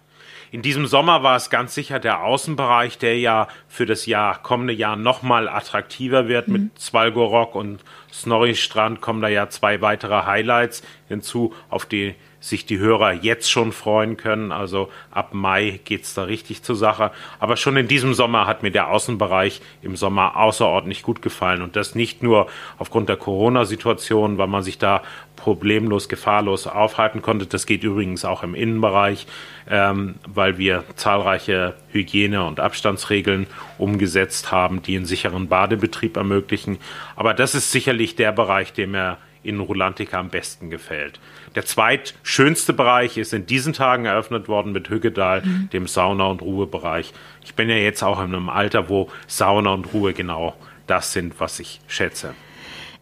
In 0.53 0.63
diesem 0.63 0.87
Sommer 0.87 1.23
war 1.23 1.37
es 1.37 1.49
ganz 1.49 1.75
sicher 1.77 2.01
der 2.01 2.25
Außenbereich, 2.25 2.99
der 2.99 3.19
ja 3.19 3.47
für 3.69 3.87
das 3.87 4.07
Jahr, 4.07 4.43
kommende 4.43 4.73
Jahr 4.73 4.97
nochmal 4.97 5.49
attraktiver 5.49 6.27
wird. 6.27 6.49
Mhm. 6.49 6.53
Mit 6.53 6.81
Svalgorok 6.81 7.55
und 7.55 7.85
Snorri 8.13 8.57
Strand 8.57 9.01
kommen 9.01 9.23
da 9.23 9.29
ja 9.29 9.49
zwei 9.49 9.81
weitere 9.81 10.25
Highlights 10.25 10.83
hinzu, 11.07 11.55
auf 11.69 11.87
die 11.87 12.17
sich 12.41 12.65
die 12.65 12.79
Hörer 12.79 13.13
jetzt 13.13 13.51
schon 13.51 13.71
freuen 13.71 14.17
können. 14.17 14.51
Also 14.51 14.91
ab 15.11 15.31
Mai 15.33 15.81
geht's 15.85 16.15
da 16.15 16.25
richtig 16.25 16.63
zur 16.63 16.75
Sache. 16.75 17.13
Aber 17.39 17.57
schon 17.57 17.77
in 17.77 17.87
diesem 17.87 18.15
Sommer 18.15 18.47
hat 18.47 18.63
mir 18.63 18.71
der 18.71 18.89
Außenbereich 18.89 19.61
im 19.83 19.95
Sommer 19.95 20.37
außerordentlich 20.37 21.03
gut 21.03 21.21
gefallen. 21.21 21.61
Und 21.61 21.77
das 21.77 21.95
nicht 21.95 22.23
nur 22.23 22.47
aufgrund 22.79 23.11
der 23.11 23.19
Corona-Situation, 23.19 24.39
weil 24.39 24.47
man 24.47 24.63
sich 24.63 24.79
da 24.79 25.03
problemlos, 25.37 26.09
gefahrlos 26.09 26.67
aufhalten 26.67 27.23
konnte. 27.23 27.47
Das 27.47 27.67
geht 27.67 27.85
übrigens 27.85 28.25
auch 28.25 28.43
im 28.43 28.55
Innenbereich, 28.55 29.27
ähm, 29.69 30.17
weil 30.27 30.59
wir 30.59 30.85
zahlreiche 30.97 31.75
Hygiene- 31.93 32.45
und 32.45 32.61
Abstandsregeln 32.61 33.47
umgesetzt 33.79 34.53
haben, 34.53 34.83
die 34.83 34.97
einen 34.97 35.07
sicheren 35.07 35.49
Badebetrieb 35.49 36.17
ermöglichen. 36.17 36.79
Aber 37.17 37.35
das 37.35 37.55
ist 37.55 37.73
sicherlich 37.73 38.17
der 38.17 38.33
Bereich, 38.33 38.73
der 38.73 38.87
mir 38.87 39.19
in 39.43 39.61
Rulantica 39.61 40.19
am 40.19 40.29
besten 40.29 40.71
gefällt. 40.71 41.21
Der 41.55 41.65
zweitschönste 41.65 42.73
Bereich 42.73 43.17
ist 43.17 43.33
in 43.33 43.47
diesen 43.47 43.73
Tagen 43.73 44.05
eröffnet 44.05 44.49
worden 44.49 44.73
mit 44.73 44.89
Hüggedal, 44.89 45.43
mhm. 45.43 45.71
dem 45.73 45.87
Sauna- 45.87 46.27
und 46.27 46.43
Ruhebereich. 46.43 47.13
Ich 47.43 47.55
bin 47.55 47.69
ja 47.69 47.77
jetzt 47.77 48.03
auch 48.03 48.19
in 48.19 48.35
einem 48.35 48.49
Alter, 48.49 48.89
wo 48.89 49.11
Sauna 49.27 49.73
und 49.73 49.93
Ruhe 49.93 50.13
genau 50.13 50.55
das 50.87 51.13
sind, 51.13 51.39
was 51.39 51.61
ich 51.61 51.81
schätze. 51.87 52.35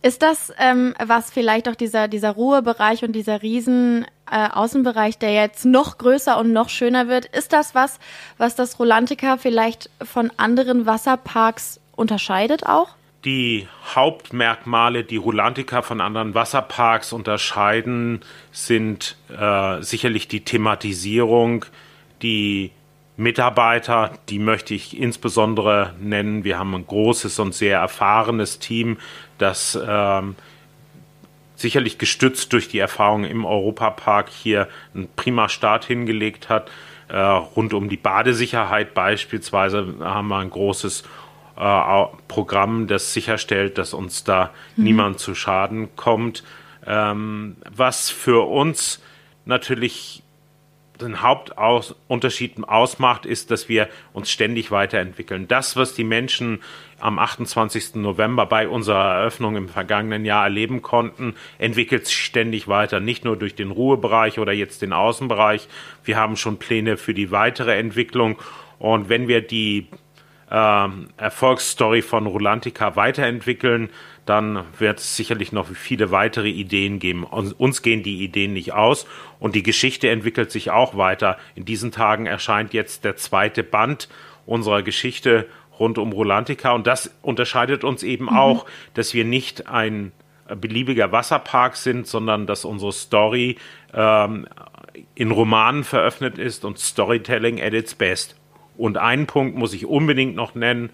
Ist 0.01 0.23
das, 0.23 0.53
ähm, 0.59 0.95
was 1.05 1.31
vielleicht 1.31 1.69
auch 1.69 1.75
dieser, 1.75 2.07
dieser 2.07 2.31
Ruhebereich 2.31 3.03
und 3.03 3.13
dieser 3.13 3.43
riesen 3.43 4.07
äh, 4.31 4.49
Außenbereich, 4.49 5.19
der 5.19 5.35
jetzt 5.35 5.65
noch 5.65 5.99
größer 5.99 6.39
und 6.39 6.53
noch 6.53 6.69
schöner 6.69 7.09
wird, 7.09 7.27
ist 7.27 7.53
das 7.53 7.75
was, 7.75 7.99
was 8.37 8.55
das 8.55 8.79
Rolantica 8.79 9.39
vielleicht 9.39 9.91
von 10.03 10.31
anderen 10.37 10.87
Wasserparks 10.87 11.81
unterscheidet 11.97 12.65
auch? 12.65 12.91
Die 13.29 13.69
Hauptmerkmale, 13.95 15.05
die 15.05 15.19
Rulantica 15.19 15.83
von 15.83 16.01
anderen 16.01 16.35
Wasserparks 16.35 17.13
unterscheiden, 17.13 18.21
sind 18.53 19.19
äh, 19.29 19.83
sicherlich 19.83 20.29
die 20.29 20.47
Thematisierung, 20.47 21.67
die 22.23 22.71
Mitarbeiter, 23.19 24.13
die 24.31 24.39
möchte 24.39 24.73
ich 24.73 24.99
insbesondere 24.99 25.93
nennen. 26.01 26.43
Wir 26.43 26.59
haben 26.59 26.75
ein 26.75 26.87
großes 26.87 27.39
und 27.39 27.55
sehr 27.55 27.81
erfahrenes 27.81 28.61
Team, 28.61 28.97
das 29.37 29.79
ähm, 29.87 30.35
sicherlich 31.55 31.99
gestützt 31.99 32.55
durch 32.55 32.69
die 32.69 32.79
Erfahrung 32.79 33.25
im 33.25 33.45
Europapark 33.45 34.31
hier 34.31 34.69
einen 34.95 35.07
prima 35.17 35.51
Start 35.51 35.85
hingelegt 35.85 36.49
hat. 36.49 36.71
Äh, 37.09 37.19
rund 37.19 37.75
um 37.75 37.91
die 37.91 37.99
Badesicherheit 37.99 38.95
beispielsweise 38.95 39.97
haben 40.01 40.29
wir 40.29 40.39
ein 40.39 40.49
großes 40.49 41.05
äh, 41.59 42.05
Programm, 42.29 42.87
das 42.87 43.13
sicherstellt, 43.13 43.79
dass 43.79 43.93
uns 43.95 44.25
da 44.25 44.53
mhm. 44.77 44.85
niemand 44.85 45.19
zu 45.19 45.35
Schaden 45.35 45.89
kommt. 45.97 46.45
Ähm, 46.87 47.57
was 47.71 48.11
für 48.11 48.49
uns 48.49 49.03
natürlich 49.45 50.23
den 51.01 51.23
Hauptunterschied 51.23 52.57
ausmacht, 52.65 53.25
ist, 53.25 53.51
dass 53.51 53.69
wir 53.69 53.89
uns 54.13 54.31
ständig 54.31 54.71
weiterentwickeln. 54.71 55.47
Das, 55.49 55.77
was 55.77 55.95
die 55.95 56.05
Menschen 56.05 56.61
am 56.99 57.19
28. 57.19 57.97
November 57.97 58.47
bei 58.47 58.69
unserer 58.69 59.15
Eröffnung 59.15 59.57
im 59.57 59.69
vergangenen 59.69 60.25
Jahr 60.25 60.45
erleben 60.45 60.83
konnten, 60.83 61.35
entwickelt 61.59 62.07
sich 62.07 62.19
ständig 62.19 62.69
weiter. 62.69 63.01
Nicht 63.01 63.25
nur 63.25 63.37
durch 63.37 63.55
den 63.55 63.71
Ruhebereich 63.71 64.39
oder 64.39 64.53
jetzt 64.53 64.83
den 64.83 64.93
Außenbereich. 64.93 65.69
Wir 66.05 66.17
haben 66.17 66.37
schon 66.37 66.59
Pläne 66.59 66.97
für 66.97 67.15
die 67.15 67.31
weitere 67.31 67.79
Entwicklung. 67.79 68.39
Und 68.79 69.09
wenn 69.09 69.29
wir 69.29 69.41
die 69.41 69.89
ähm, 70.51 71.09
Erfolgsstory 71.17 72.03
von 72.03 72.27
Rulantica 72.27 72.97
weiterentwickeln, 72.97 73.91
dann 74.25 74.65
wird 74.79 74.99
es 74.99 75.17
sicherlich 75.17 75.53
noch 75.53 75.69
viele 75.69 76.11
weitere 76.11 76.49
Ideen 76.49 76.99
geben. 76.99 77.25
Uns 77.25 77.83
gehen 77.83 78.03
die 78.03 78.23
Ideen 78.23 78.53
nicht 78.53 78.73
aus 78.73 79.07
und 79.41 79.55
die 79.55 79.63
Geschichte 79.63 80.11
entwickelt 80.11 80.51
sich 80.51 80.71
auch 80.71 80.97
weiter. 80.97 81.39
In 81.55 81.65
diesen 81.65 81.93
Tagen 81.93 82.27
erscheint 82.27 82.75
jetzt 82.75 83.05
der 83.05 83.17
zweite 83.17 83.63
Band 83.63 84.09
unserer 84.45 84.83
Geschichte 84.83 85.47
rund 85.79 85.99
um 85.99 86.13
Rulantica 86.13 86.73
und 86.73 86.87
das 86.87 87.15
unterscheidet 87.23 87.85
uns 87.85 88.03
eben 88.03 88.25
mhm. 88.25 88.37
auch, 88.37 88.67
dass 88.95 89.15
wir 89.15 89.25
nicht 89.25 89.67
ein 89.69 90.13
beliebiger 90.57 91.13
Wasserpark 91.13 91.77
sind, 91.77 92.07
sondern 92.07 92.47
dass 92.47 92.65
unsere 92.65 92.93
Story 92.93 93.57
ähm, 93.93 94.47
in 95.15 95.31
Romanen 95.31 95.85
veröffentlicht 95.85 96.39
ist 96.39 96.65
und 96.65 96.79
Storytelling 96.79 97.61
at 97.63 97.75
its 97.75 97.95
best. 97.95 98.38
Und 98.79 98.97
einen 98.97 99.27
Punkt 99.27 99.57
muss 99.57 99.75
ich 99.75 99.85
unbedingt 99.85 100.35
noch 100.35 100.55
nennen, 100.55 100.91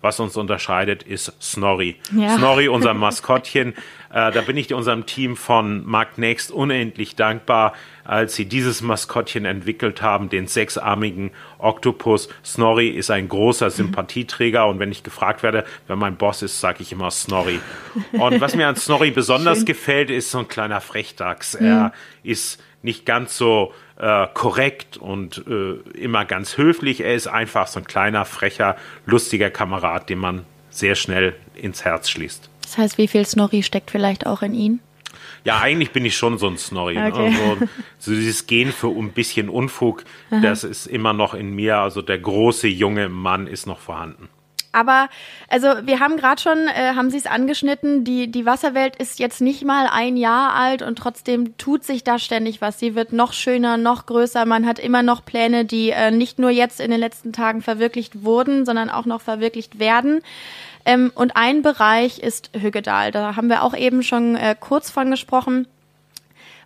was 0.00 0.20
uns 0.20 0.36
unterscheidet, 0.36 1.02
ist 1.02 1.32
Snorri. 1.42 1.96
Ja. 2.14 2.36
Snorri, 2.36 2.68
unser 2.78 2.92
Maskottchen. 2.92 3.72
äh, 4.12 4.30
da 4.30 4.42
bin 4.42 4.56
ich 4.58 4.72
unserem 4.74 5.06
Team 5.06 5.34
von 5.34 5.84
Mark 5.86 6.18
Next 6.18 6.52
unendlich 6.52 7.16
dankbar, 7.16 7.72
als 8.04 8.34
sie 8.34 8.44
dieses 8.44 8.82
Maskottchen 8.82 9.46
entwickelt 9.46 10.02
haben, 10.02 10.28
den 10.28 10.46
sechsarmigen 10.46 11.30
Oktopus. 11.58 12.28
Snorri 12.44 12.88
ist 12.90 13.10
ein 13.10 13.28
großer 13.28 13.70
Sympathieträger 13.70 14.66
und 14.66 14.78
wenn 14.78 14.92
ich 14.92 15.02
gefragt 15.04 15.42
werde, 15.42 15.64
wer 15.86 15.96
mein 15.96 16.16
Boss 16.16 16.42
ist, 16.42 16.60
sage 16.60 16.82
ich 16.82 16.92
immer 16.92 17.10
Snorri. 17.10 17.58
Und 18.12 18.42
was 18.42 18.54
mir 18.54 18.68
an 18.68 18.76
Snorri 18.76 19.10
besonders 19.10 19.58
Schön. 19.58 19.66
gefällt, 19.66 20.10
ist 20.10 20.30
so 20.30 20.40
ein 20.40 20.48
kleiner 20.48 20.82
Frechdachs. 20.82 21.58
Mhm. 21.58 21.66
Er 21.66 21.92
ist 22.22 22.62
nicht 22.82 23.06
ganz 23.06 23.38
so 23.38 23.72
äh, 23.96 24.26
korrekt 24.34 24.96
und 24.96 25.44
äh, 25.46 25.74
immer 25.98 26.24
ganz 26.24 26.56
höflich. 26.56 27.00
Er 27.00 27.14
ist 27.14 27.26
einfach 27.26 27.66
so 27.66 27.80
ein 27.80 27.86
kleiner, 27.86 28.24
frecher, 28.24 28.76
lustiger 29.06 29.50
Kamerad, 29.50 30.08
den 30.08 30.18
man 30.18 30.44
sehr 30.70 30.94
schnell 30.94 31.36
ins 31.54 31.84
Herz 31.84 32.10
schließt. 32.10 32.50
Das 32.62 32.78
heißt, 32.78 32.98
wie 32.98 33.08
viel 33.08 33.24
Snorri 33.24 33.62
steckt 33.62 33.90
vielleicht 33.90 34.26
auch 34.26 34.42
in 34.42 34.54
ihn? 34.54 34.80
Ja, 35.44 35.60
eigentlich 35.60 35.92
bin 35.92 36.04
ich 36.04 36.16
schon 36.16 36.38
so 36.38 36.48
ein 36.48 36.56
Snorri. 36.56 36.94
Ne? 36.94 37.12
Okay. 37.12 37.26
Also, 37.26 37.68
so 37.98 38.10
dieses 38.12 38.46
Gen 38.46 38.72
für 38.72 38.88
ein 38.88 39.12
bisschen 39.12 39.48
Unfug, 39.48 40.04
Aha. 40.30 40.40
das 40.40 40.64
ist 40.64 40.86
immer 40.86 41.12
noch 41.12 41.34
in 41.34 41.54
mir. 41.54 41.78
Also 41.78 42.02
der 42.02 42.18
große 42.18 42.66
junge 42.66 43.08
Mann 43.08 43.46
ist 43.46 43.66
noch 43.66 43.78
vorhanden. 43.78 44.28
Aber 44.74 45.08
also 45.48 45.68
wir 45.84 46.00
haben 46.00 46.16
gerade 46.16 46.40
schon, 46.40 46.66
äh, 46.68 46.94
haben 46.94 47.10
Sie 47.10 47.16
es 47.16 47.26
angeschnitten, 47.26 48.04
die, 48.04 48.30
die 48.30 48.44
Wasserwelt 48.44 48.96
ist 48.96 49.18
jetzt 49.18 49.40
nicht 49.40 49.64
mal 49.64 49.88
ein 49.90 50.16
Jahr 50.16 50.54
alt 50.54 50.82
und 50.82 50.96
trotzdem 50.96 51.56
tut 51.56 51.84
sich 51.84 52.02
da 52.02 52.18
ständig 52.18 52.60
was. 52.60 52.78
Sie 52.78 52.94
wird 52.94 53.12
noch 53.12 53.32
schöner, 53.32 53.76
noch 53.76 54.06
größer. 54.06 54.44
Man 54.46 54.66
hat 54.66 54.78
immer 54.78 55.02
noch 55.02 55.24
Pläne, 55.24 55.64
die 55.64 55.90
äh, 55.90 56.10
nicht 56.10 56.38
nur 56.38 56.50
jetzt 56.50 56.80
in 56.80 56.90
den 56.90 57.00
letzten 57.00 57.32
Tagen 57.32 57.62
verwirklicht 57.62 58.24
wurden, 58.24 58.66
sondern 58.66 58.90
auch 58.90 59.06
noch 59.06 59.20
verwirklicht 59.20 59.78
werden. 59.78 60.20
Ähm, 60.84 61.12
und 61.14 61.36
ein 61.36 61.62
Bereich 61.62 62.18
ist 62.18 62.50
Hüggedal. 62.54 63.10
Da 63.10 63.36
haben 63.36 63.48
wir 63.48 63.62
auch 63.62 63.76
eben 63.76 64.02
schon 64.02 64.36
äh, 64.36 64.56
kurz 64.58 64.90
von 64.90 65.10
gesprochen. 65.10 65.66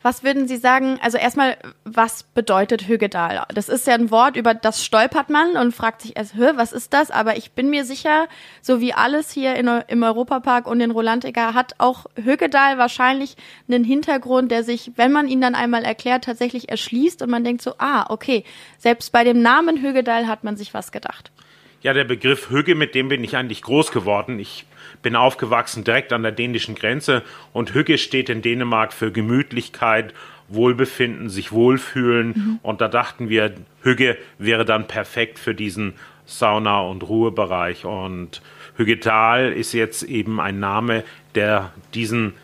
Was 0.03 0.23
würden 0.23 0.47
Sie 0.47 0.57
sagen? 0.57 0.99
Also 1.03 1.19
erstmal, 1.19 1.57
was 1.85 2.23
bedeutet 2.23 2.89
Hüggedal? 2.89 3.45
Das 3.55 3.69
ist 3.69 3.87
ja 3.87 3.95
ein 3.95 4.11
Wort, 4.11 4.37
über 4.37 4.55
das 4.55 4.85
stolpert 4.85 5.31
man 5.31 5.57
und 5.57 5.75
fragt 5.75 6.03
sich 6.03 6.17
erst, 6.17 6.39
was 6.39 6.73
ist 6.73 6.93
das? 6.93 7.11
Aber 7.11 7.37
ich 7.37 7.53
bin 7.53 7.71
mir 7.71 7.85
sicher, 7.85 8.29
so 8.63 8.81
wie 8.81 8.93
alles 8.93 9.31
hier 9.31 9.57
in, 9.57 9.69
im 9.89 10.03
Europapark 10.03 10.67
und 10.67 10.81
in 10.81 10.91
Rolantica 10.91 11.55
hat 11.55 11.75
auch 11.79 12.07
Hüggedal 12.17 12.79
wahrscheinlich 12.79 13.37
einen 13.69 13.85
Hintergrund, 13.85 14.51
der 14.51 14.65
sich, 14.65 14.93
wenn 14.97 15.13
man 15.13 15.29
ihn 15.29 15.41
dann 15.41 15.55
einmal 15.55 15.85
erklärt, 15.85 16.25
tatsächlich 16.25 16.69
erschließt 16.69 17.23
und 17.23 17.31
man 17.31 17.45
denkt 17.45 17.63
so, 17.63 17.75
ah, 17.79 18.07
okay, 18.09 18.45
selbst 18.79 19.13
bei 19.13 19.25
dem 19.25 19.43
Namen 19.43 19.83
Hüggedal 19.83 20.27
hat 20.27 20.45
man 20.45 20.57
sich 20.57 20.75
was 20.75 20.93
gedacht. 20.93 21.33
Ja, 21.81 21.93
der 21.93 22.05
Begriff 22.05 22.51
Hügge, 22.51 22.75
mit 22.75 22.95
dem 22.95 23.09
bin 23.09 23.23
ich 23.23 23.37
eigentlich 23.37 23.63
groß 23.63 23.93
geworden. 23.93 24.41
Ich 24.41 24.67
bin 25.03 25.17
aufgewachsen 25.17 25.85
direkt 25.85 26.13
an 26.13 26.23
der 26.23 26.33
dänischen 26.33 26.75
Grenze 26.75 27.23
und 27.53 27.75
Hügge 27.75 27.99
steht 27.99 28.29
in 28.29 28.43
Dänemark 28.43 28.93
für 28.93 29.13
Gemütlichkeit, 29.13 30.13
Wohlbefinden, 30.49 31.29
sich 31.29 31.53
wohlfühlen. 31.53 32.29
Mhm. 32.29 32.59
Und 32.63 32.81
da 32.81 32.89
dachten 32.89 33.29
wir, 33.29 33.55
Hügge 33.83 34.17
wäre 34.39 34.65
dann 34.65 34.87
perfekt 34.87 35.39
für 35.39 35.55
diesen 35.55 35.95
Sauna- 36.25 36.81
und 36.81 37.09
Ruhebereich. 37.09 37.85
Und 37.85 38.43
Hüggetal 38.77 39.53
ist 39.53 39.73
jetzt 39.73 40.03
eben 40.03 40.41
ein 40.41 40.59
Name, 40.59 41.05
der 41.35 41.73
diesen, 41.95 42.35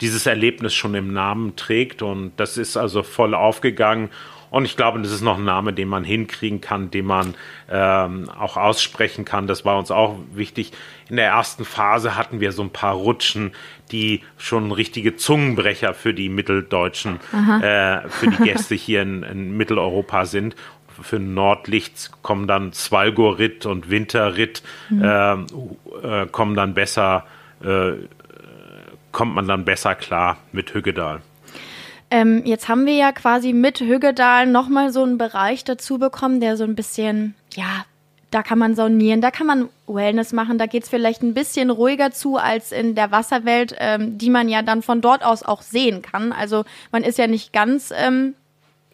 dieses 0.00 0.26
Erlebnis 0.26 0.74
schon 0.74 0.94
im 0.94 1.12
Namen 1.12 1.56
trägt. 1.56 2.02
Und 2.02 2.32
das 2.36 2.58
ist 2.58 2.76
also 2.76 3.02
voll 3.02 3.34
aufgegangen. 3.34 4.10
Und 4.54 4.66
ich 4.66 4.76
glaube, 4.76 5.00
das 5.00 5.10
ist 5.10 5.20
noch 5.20 5.36
ein 5.36 5.44
Name, 5.44 5.72
den 5.72 5.88
man 5.88 6.04
hinkriegen 6.04 6.60
kann, 6.60 6.88
den 6.88 7.06
man 7.06 7.34
ähm, 7.68 8.30
auch 8.30 8.56
aussprechen 8.56 9.24
kann. 9.24 9.48
Das 9.48 9.64
war 9.64 9.76
uns 9.76 9.90
auch 9.90 10.16
wichtig. 10.32 10.70
In 11.08 11.16
der 11.16 11.26
ersten 11.26 11.64
Phase 11.64 12.14
hatten 12.14 12.38
wir 12.38 12.52
so 12.52 12.62
ein 12.62 12.70
paar 12.70 12.94
Rutschen, 12.94 13.50
die 13.90 14.22
schon 14.38 14.70
richtige 14.70 15.16
Zungenbrecher 15.16 15.92
für 15.92 16.14
die 16.14 16.28
Mitteldeutschen, 16.28 17.18
äh, 17.62 18.08
für 18.08 18.28
die 18.28 18.44
Gäste 18.44 18.76
hier 18.76 19.02
in, 19.02 19.24
in 19.24 19.56
Mitteleuropa 19.56 20.24
sind 20.24 20.54
für 21.02 21.18
Nordlichts 21.18 22.12
kommen 22.22 22.46
dann 22.46 22.72
Svalgorit 22.72 23.66
und 23.66 23.90
Winterritt, 23.90 24.62
mhm. 24.90 25.02
äh, 25.02 25.32
äh, 25.32 26.26
kommen 26.30 26.54
dann 26.54 26.72
besser 26.72 27.26
äh, 27.64 27.94
kommt 29.10 29.34
man 29.34 29.48
dann 29.48 29.64
besser 29.64 29.96
klar 29.96 30.36
mit 30.52 30.72
Hüggedal. 30.72 31.22
Ähm, 32.10 32.42
jetzt 32.44 32.68
haben 32.68 32.86
wir 32.86 32.94
ja 32.94 33.12
quasi 33.12 33.52
mit 33.52 33.80
Hüggedal 33.80 34.46
nochmal 34.46 34.92
so 34.92 35.02
einen 35.02 35.18
Bereich 35.18 35.64
dazu 35.64 35.98
bekommen, 35.98 36.40
der 36.40 36.56
so 36.56 36.64
ein 36.64 36.74
bisschen, 36.74 37.34
ja, 37.54 37.84
da 38.30 38.42
kann 38.42 38.58
man 38.58 38.74
saunieren, 38.74 39.20
da 39.20 39.30
kann 39.30 39.46
man 39.46 39.68
Wellness 39.86 40.32
machen, 40.32 40.58
da 40.58 40.66
geht 40.66 40.82
es 40.82 40.88
vielleicht 40.88 41.22
ein 41.22 41.34
bisschen 41.34 41.70
ruhiger 41.70 42.10
zu 42.10 42.36
als 42.36 42.72
in 42.72 42.94
der 42.94 43.12
Wasserwelt, 43.12 43.76
ähm, 43.78 44.18
die 44.18 44.30
man 44.30 44.48
ja 44.48 44.62
dann 44.62 44.82
von 44.82 45.00
dort 45.00 45.24
aus 45.24 45.44
auch 45.44 45.62
sehen 45.62 46.02
kann. 46.02 46.32
Also 46.32 46.64
man 46.90 47.04
ist 47.04 47.18
ja 47.18 47.26
nicht 47.26 47.52
ganz 47.52 47.92
ähm, 47.96 48.34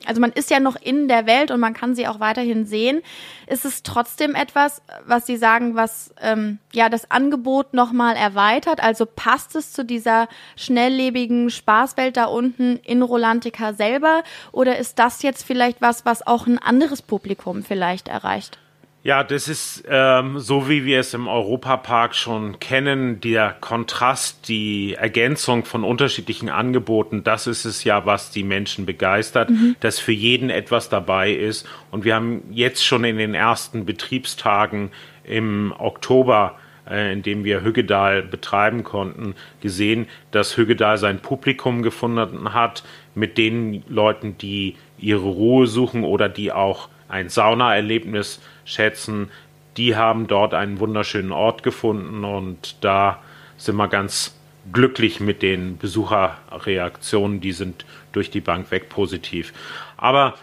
also 0.07 0.21
man 0.21 0.33
ist 0.33 0.51
ja 0.51 0.61
noch 0.61 0.77
in 0.77 1.09
der 1.09 1.27
Welt 1.27 1.51
und 1.51 1.61
man 1.61 1.75
kann 1.75 1.95
sie 1.95 2.09
auch 2.09 2.21
weiterhin 2.21 2.65
sehen. 2.65 3.03
Ist 3.47 3.65
es 3.65 3.83
trotzdem 3.83 4.35
etwas, 4.35 4.81
was 5.05 5.27
Sie 5.27 5.37
sagen, 5.37 5.75
was 5.75 6.15
ähm, 6.21 6.59
ja 6.73 6.89
das 6.89 7.11
Angebot 7.11 7.75
nochmal 7.75 8.17
erweitert? 8.17 8.83
Also 8.83 9.05
passt 9.05 9.57
es 9.57 9.73
zu 9.73 9.85
dieser 9.85 10.29
schnelllebigen 10.57 11.51
Spaßwelt 11.51 12.17
da 12.17 12.25
unten 12.25 12.79
in 12.85 13.03
Rolantica 13.03 13.75
selber? 13.75 14.23
Oder 14.53 14.79
ist 14.79 14.99
das 14.99 15.23
jetzt 15.23 15.45
vielleicht 15.45 15.83
was, 15.83 16.07
was 16.07 16.27
auch 16.27 16.47
ein 16.47 16.59
anderes 16.59 17.03
Publikum 17.03 17.63
vielleicht 17.63 18.09
erreicht? 18.09 18.59
Ja, 19.03 19.25
das 19.25 19.49
ist 19.49 19.85
ähm, 19.89 20.39
so, 20.39 20.69
wie 20.69 20.85
wir 20.85 21.01
es 21.01 21.15
im 21.15 21.27
Europapark 21.27 22.15
schon 22.15 22.61
kennen, 22.61 23.19
der 23.23 23.57
Kontrast, 23.59 24.47
die 24.47 24.95
Ergänzung 24.95 25.65
von 25.65 25.85
unterschiedlichen 25.85 26.51
Angeboten, 26.51 27.25
das 27.25 27.47
ist 27.47 27.65
es 27.65 27.83
ja, 27.85 28.05
was 28.05 28.31
die 28.31 28.45
Menschen 28.45 28.85
begeistert, 28.85 29.49
mhm. 29.49 29.75
dass 29.81 29.99
für 29.99 30.13
jeden 30.13 30.51
etwas 30.51 30.91
dabei 30.91 31.33
ist. 31.33 31.67
Und 31.91 32.05
wir 32.05 32.15
haben 32.15 32.43
jetzt 32.51 32.85
schon 32.85 33.05
in 33.05 33.17
den 33.17 33.33
ersten 33.33 33.87
Betriebstagen 33.87 34.91
im 35.25 35.73
Oktober 35.79 36.59
äh, 36.91 37.13
in 37.13 37.23
dem 37.23 37.45
wir 37.45 37.63
Hüggedal 37.63 38.23
betreiben 38.23 38.85
konnten, 38.85 39.35
gesehen, 39.63 40.09
dass 40.31 40.59
Hüggedal 40.59 40.99
sein 40.99 41.21
Publikum 41.21 41.83
gefunden 41.83 42.53
hat 42.53 42.85
mit 43.15 43.39
den 43.39 43.83
Leuten, 43.89 44.37
die 44.37 44.77
ihre 44.99 45.21
Ruhe 45.21 45.67
suchen 45.67 46.05
oder 46.05 46.29
die 46.29 46.53
auch 46.53 46.89
ein 47.09 47.29
Saunaerlebnis 47.29 48.41
schätzen, 48.65 49.31
die 49.77 49.97
haben 49.97 50.27
dort 50.27 50.55
einen 50.55 50.81
wunderschönen 50.81 51.33
Ort 51.33 51.63
gefunden 51.63 52.25
und 52.25 52.77
da 52.81 53.21
sind 53.57 53.77
wir 53.77 53.89
ganz 53.89 54.37
glücklich 54.73 55.21
mit 55.21 55.43
den 55.43 55.79
Besucherreaktionen, 55.79 57.41
die 57.41 57.53
sind 57.53 57.85
durch 58.13 58.31
die 58.31 58.41
Bank 58.41 58.71
weg 58.71 58.89
positiv. 58.89 59.53
Aber 59.97 60.35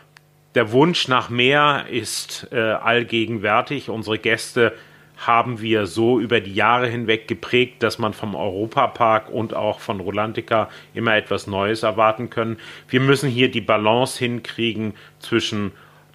der 0.55 0.71
Wunsch 0.71 1.07
nach 1.07 1.29
mehr 1.29 1.85
ist 1.89 2.47
äh, 2.51 2.57
allgegenwärtig. 2.59 3.89
Unsere 3.89 4.17
Gäste 4.17 4.73
haben 5.17 5.61
wir 5.61 5.87
so 5.87 6.19
über 6.19 6.39
die 6.39 6.53
Jahre 6.53 6.87
hinweg 6.87 7.27
geprägt, 7.27 7.81
dass 7.83 7.97
man 7.99 8.13
vom 8.13 8.35
Europapark 8.35 9.29
und 9.29 9.53
auch 9.53 9.79
von 9.79 9.99
Rolantica 9.99 10.69
immer 10.93 11.15
etwas 11.15 11.47
Neues 11.47 11.83
erwarten 11.83 12.29
können. 12.29 12.57
Wir 12.87 12.99
müssen 12.99 13.29
hier 13.29 13.49
die 13.49 13.61
Balance 13.61 14.19
hinkriegen 14.19 14.93
zwischen 15.19 15.71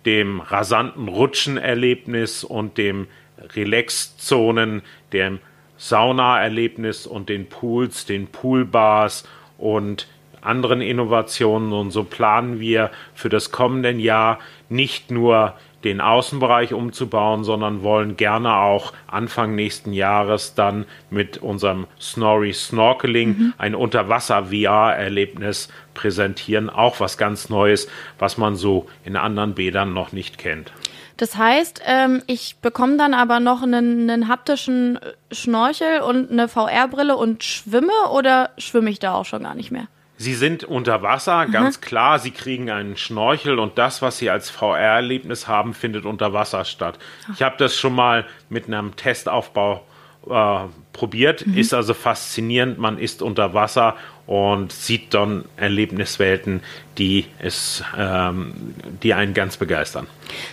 dem 0.07 0.41
rasanten 0.41 1.09
Rutschenerlebnis 1.09 2.45
und 2.45 2.79
dem 2.79 3.07
Relaxzonen, 3.55 4.83
dem 5.13 5.39
Saunaerlebnis 5.77 7.07
und 7.07 7.29
den 7.29 7.49
Pools, 7.49 8.07
den 8.07 8.29
Poolbars 8.29 9.25
und 9.59 10.07
anderen 10.41 10.81
Innovationen. 10.81 11.73
Und 11.73 11.91
so 11.91 12.05
planen 12.05 12.61
wir 12.61 12.91
für 13.15 13.29
das 13.29 13.51
kommende 13.51 13.91
Jahr 13.91 14.39
nicht 14.69 15.11
nur 15.11 15.55
den 15.85 16.01
Außenbereich 16.01 16.73
umzubauen, 16.73 17.45
sondern 17.45 17.83
wollen 17.83 18.17
gerne 18.17 18.57
auch 18.57 18.93
Anfang 19.07 19.55
nächsten 19.55 19.93
Jahres 19.93 20.55
dann 20.55 20.87
mit 21.11 21.39
unserem 21.39 21.87
Snorri 22.01 22.53
Snorkeling 22.53 23.29
mhm. 23.29 23.55
ein 23.59 23.75
Unterwasser-VR-Erlebnis 23.75 25.69
präsentieren. 25.95 26.71
Auch 26.71 27.01
was 27.01 27.19
ganz 27.19 27.49
Neues, 27.49 27.89
was 28.19 28.39
man 28.39 28.57
so 28.57 28.89
in 29.05 29.17
anderen 29.17 29.55
Bädern 29.55 29.93
noch 29.93 30.13
nicht 30.13 30.39
kennt. 30.39 30.73
Das 31.17 31.37
heißt, 31.37 31.83
ähm, 31.87 32.23
ich 32.27 32.57
bekomme 32.63 32.97
dann 32.97 33.15
aber 33.15 33.39
noch 33.39 33.63
einen, 33.63 34.11
einen 34.11 34.29
haptischen 34.29 34.99
Schnorchel 35.31 36.01
und 36.01 36.31
eine 36.31 36.49
VR-Brille 36.49 37.17
und 37.17 37.45
schwimme 37.45 37.93
oder 38.13 38.51
schwimme 38.59 38.91
ich 38.91 38.99
da 38.99 39.15
auch 39.15 39.25
schon 39.25 39.43
gar 39.43 39.55
nicht 39.55 39.71
mehr? 39.71 39.87
Sie 40.19 40.35
sind 40.35 40.63
unter 40.65 41.03
Wasser, 41.03 41.47
ganz 41.47 41.79
mhm. 41.79 41.85
klar. 41.85 42.19
Sie 42.19 42.31
kriegen 42.31 42.71
einen 42.71 42.97
Schnorchel 42.97 43.59
und 43.59 43.79
das, 43.79 44.03
was 44.03 44.19
Sie 44.19 44.31
als 44.31 44.51
VR-Erlebnis 44.51 45.49
haben, 45.49 45.75
findet 45.75 46.05
unter 46.05 46.33
Wasser 46.33 46.65
statt. 46.65 46.99
Ich 47.35 47.43
habe 47.43 47.57
das 47.59 47.77
schon 47.77 47.95
mal 47.95 48.27
mit 48.49 48.67
einem 48.67 48.95
Testaufbau 48.95 49.83
äh, 50.29 50.59
probiert. 50.93 51.47
Mhm. 51.47 51.59
Ist 51.59 51.75
also 51.75 51.95
faszinierend. 51.95 52.79
Man 52.79 52.99
ist 52.99 53.23
unter 53.23 53.55
Wasser 53.55 53.97
und 54.27 54.73
sieht 54.73 55.15
dann 55.15 55.45
Erlebniswelten, 55.57 56.63
die 56.99 57.27
es, 57.39 57.83
ähm, 57.99 58.75
die 59.03 59.15
einen 59.15 59.35
ganz 59.35 59.57
begeistern. 59.57 60.07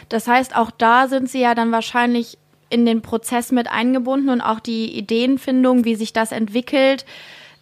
Das 0.10 0.28
heißt, 0.28 0.56
auch 0.56 0.72
da 0.72 1.08
sind 1.08 1.30
Sie 1.30 1.42
ja 1.42 1.54
dann 1.54 1.72
wahrscheinlich 1.72 2.38
in 2.70 2.86
den 2.86 3.02
Prozess 3.02 3.52
mit 3.52 3.68
eingebunden 3.70 4.30
und 4.30 4.42
auch 4.42 4.60
die 4.60 4.98
Ideenfindung, 4.98 5.86
wie 5.86 5.96
sich 5.96 6.14
das 6.14 6.32
entwickelt. 6.32 7.06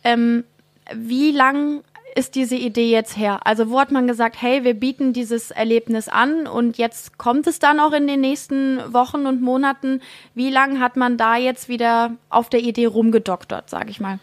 Ähm, 0.03 0.43
wie 0.93 1.31
lang 1.31 1.83
ist 2.15 2.33
diese 2.33 2.55
Idee 2.55 2.89
jetzt 2.89 3.15
her? 3.15 3.45
Also 3.45 3.69
wo 3.69 3.79
hat 3.79 3.91
man 3.91 4.07
gesagt, 4.07 4.41
hey, 4.41 4.63
wir 4.63 4.73
bieten 4.73 5.13
dieses 5.13 5.51
Erlebnis 5.51 6.09
an 6.09 6.47
und 6.47 6.77
jetzt 6.77 7.19
kommt 7.19 7.45
es 7.45 7.59
dann 7.59 7.79
auch 7.79 7.93
in 7.93 8.07
den 8.07 8.21
nächsten 8.21 8.79
Wochen 8.91 9.27
und 9.27 9.41
Monaten. 9.41 10.01
Wie 10.33 10.49
lange 10.49 10.79
hat 10.79 10.97
man 10.97 11.17
da 11.17 11.37
jetzt 11.37 11.69
wieder 11.69 12.15
auf 12.29 12.49
der 12.49 12.61
Idee 12.61 12.87
rumgedoktert, 12.87 13.69
sage 13.69 13.91
ich 13.91 13.99
mal? 13.99 14.19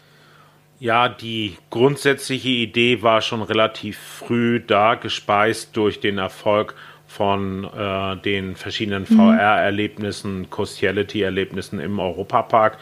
Ja, 0.77 1.07
die 1.07 1.57
grundsätzliche 1.69 2.49
Idee 2.49 3.01
war 3.01 3.21
schon 3.21 3.41
relativ 3.41 3.97
früh 3.97 4.59
da, 4.59 4.95
gespeist 4.95 5.77
durch 5.77 6.01
den 6.01 6.17
Erfolg 6.17 6.75
von 7.07 7.63
äh, 7.63 8.17
den 8.17 8.57
verschiedenen 8.57 9.05
mhm. 9.07 9.15
VR-Erlebnissen, 9.15 10.49
Costiality-Erlebnissen 10.49 11.79
im 11.79 11.99
Europapark. 11.99 12.77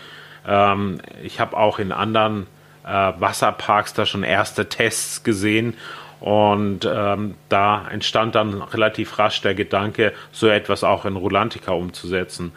Ähm, 0.48 1.02
ich 1.22 1.40
habe 1.40 1.56
auch 1.56 1.78
in 1.78 1.92
anderen 1.92 2.48
Wasserparks 2.84 3.94
da 3.94 4.06
schon 4.06 4.24
erste 4.24 4.70
Tests 4.70 5.24
gesehen. 5.24 5.76
Und 6.20 6.90
ähm, 6.90 7.36
da 7.50 7.86
entstand 7.90 8.36
dann 8.36 8.62
relativ 8.62 9.20
rasch 9.20 9.42
der 9.42 9.56
Gedanke, 9.56 10.14
so 10.32 10.48
etwas 10.48 10.84
auch 10.84 11.06
in 11.06 11.18
Rulantica 11.18 11.74
umzusetzen. 11.74 12.54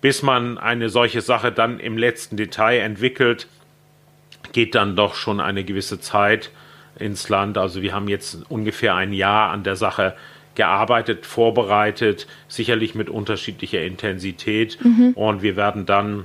Bis 0.00 0.22
man 0.22 0.58
eine 0.58 0.88
solche 0.88 1.20
Sache 1.20 1.50
dann 1.50 1.80
im 1.80 1.98
letzten 1.98 2.36
Detail 2.36 2.78
entwickelt, 2.78 3.48
geht 4.52 4.74
dann 4.74 4.96
doch 4.96 5.14
schon 5.14 5.40
eine 5.40 5.64
gewisse 5.64 6.00
Zeit 6.00 6.50
ins 6.98 7.28
Land. 7.28 7.58
Also 7.58 7.82
wir 7.82 7.94
haben 7.94 8.08
jetzt 8.08 8.38
ungefähr 8.48 8.94
ein 8.94 9.12
Jahr 9.12 9.50
an 9.50 9.64
der 9.64 9.76
Sache 9.76 10.14
gearbeitet, 10.54 11.26
vorbereitet, 11.26 12.26
sicherlich 12.48 12.94
mit 12.94 13.08
unterschiedlicher 13.08 13.82
Intensität. 13.82 14.78
Mhm. 14.82 15.12
Und 15.14 15.42
wir 15.42 15.56
werden 15.56 15.86
dann 15.86 16.24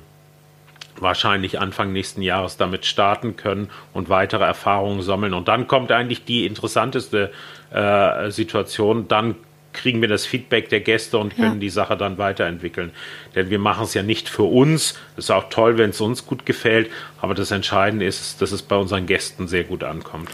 wahrscheinlich 0.99 1.59
Anfang 1.59 1.91
nächsten 1.91 2.21
Jahres 2.21 2.57
damit 2.57 2.85
starten 2.85 3.35
können 3.35 3.69
und 3.93 4.09
weitere 4.09 4.43
Erfahrungen 4.43 5.01
sammeln. 5.01 5.33
Und 5.33 5.47
dann 5.47 5.67
kommt 5.67 5.91
eigentlich 5.91 6.25
die 6.25 6.45
interessanteste 6.45 7.31
äh, 7.71 8.31
Situation. 8.31 9.07
Dann 9.07 9.35
kriegen 9.75 10.01
wir 10.01 10.07
das 10.07 10.25
Feedback 10.25 10.69
der 10.69 10.79
Gäste 10.79 11.17
und 11.17 11.35
können 11.35 11.55
ja. 11.55 11.59
die 11.59 11.69
Sache 11.69 11.97
dann 11.97 12.17
weiterentwickeln. 12.17 12.91
Denn 13.35 13.49
wir 13.49 13.59
machen 13.59 13.83
es 13.83 13.93
ja 13.93 14.03
nicht 14.03 14.29
für 14.29 14.43
uns. 14.43 14.97
Es 15.17 15.25
ist 15.25 15.31
auch 15.31 15.49
toll, 15.49 15.77
wenn 15.77 15.91
es 15.91 16.01
uns 16.01 16.25
gut 16.25 16.45
gefällt. 16.45 16.89
Aber 17.21 17.35
das 17.35 17.51
Entscheidende 17.51 18.05
ist, 18.05 18.41
dass 18.41 18.51
es 18.51 18.61
bei 18.61 18.77
unseren 18.77 19.05
Gästen 19.05 19.47
sehr 19.47 19.65
gut 19.65 19.83
ankommt. 19.83 20.29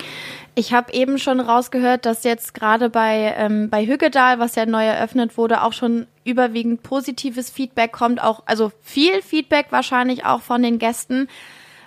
Ich 0.53 0.73
habe 0.73 0.91
eben 0.93 1.17
schon 1.17 1.39
rausgehört, 1.39 2.05
dass 2.05 2.25
jetzt 2.25 2.53
gerade 2.53 2.89
bei, 2.89 3.33
ähm, 3.37 3.69
bei 3.69 3.85
Hüggedal, 3.85 4.39
was 4.39 4.55
ja 4.55 4.65
neu 4.65 4.85
eröffnet 4.85 5.37
wurde, 5.37 5.63
auch 5.63 5.71
schon 5.71 6.07
überwiegend 6.25 6.83
positives 6.83 7.49
Feedback 7.49 7.93
kommt. 7.93 8.21
Auch, 8.21 8.43
also 8.45 8.71
viel 8.81 9.21
Feedback 9.21 9.67
wahrscheinlich 9.69 10.25
auch 10.25 10.41
von 10.41 10.61
den 10.61 10.77
Gästen. 10.77 11.29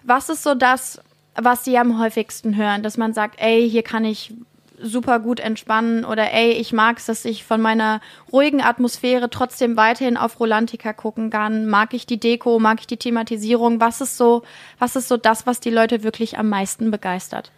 Was 0.03 0.31
ist 0.31 0.43
so 0.43 0.55
das, 0.55 0.99
was 1.35 1.65
sie 1.65 1.77
am 1.77 1.99
häufigsten 1.99 2.57
hören? 2.57 2.83
Dass 2.83 2.97
man 2.97 3.13
sagt, 3.13 3.39
ey, 3.39 3.69
hier 3.69 3.83
kann 3.83 4.07
ich 4.07 4.33
super 4.81 5.21
gut 5.21 5.41
entspannen 5.41 6.05
oder 6.05 6.33
ey, 6.33 6.53
ich 6.53 6.73
mag 6.73 6.99
es, 6.99 7.07
dass 7.07 7.25
ich 7.25 7.45
von 7.45 7.61
meiner 7.61 8.01
ruhigen 8.33 8.61
Atmosphäre 8.61 9.31
trotzdem 9.31 9.77
weiterhin 9.77 10.17
auf 10.17 10.41
Rolantica 10.41 10.93
gucken 10.93 11.31
kann. 11.31 11.67
Mag 11.67 11.95
ich 11.95 12.07
die 12.07 12.19
Deko, 12.19 12.59
mag 12.59 12.81
ich 12.81 12.87
die 12.87 12.97
Thematisierung? 12.97 13.79
Was 13.81 14.01
ist 14.01 14.17
so, 14.17 14.43
was 14.79 14.97
ist 14.97 15.09
so 15.09 15.17
das, 15.17 15.47
was 15.47 15.61
die 15.61 15.71
Leute 15.71 16.03
wirklich 16.03 16.39
am 16.39 16.49
meisten 16.49 16.91
begeistert? 16.91 17.51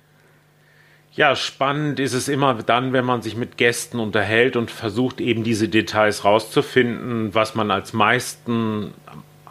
Ja, 1.17 1.35
spannend 1.35 1.99
ist 1.99 2.13
es 2.13 2.29
immer 2.29 2.55
dann, 2.55 2.93
wenn 2.93 3.07
man 3.07 3.23
sich 3.23 3.37
mit 3.37 3.57
Gästen 3.57 3.99
unterhält 3.99 4.55
und 4.55 4.71
versucht 4.71 5.19
eben 5.21 5.45
diese 5.45 5.69
Details 5.69 6.25
rauszufinden. 6.25 7.35
Was 7.35 7.55
man 7.55 7.71
als 7.71 7.95
meisten, 7.95 8.93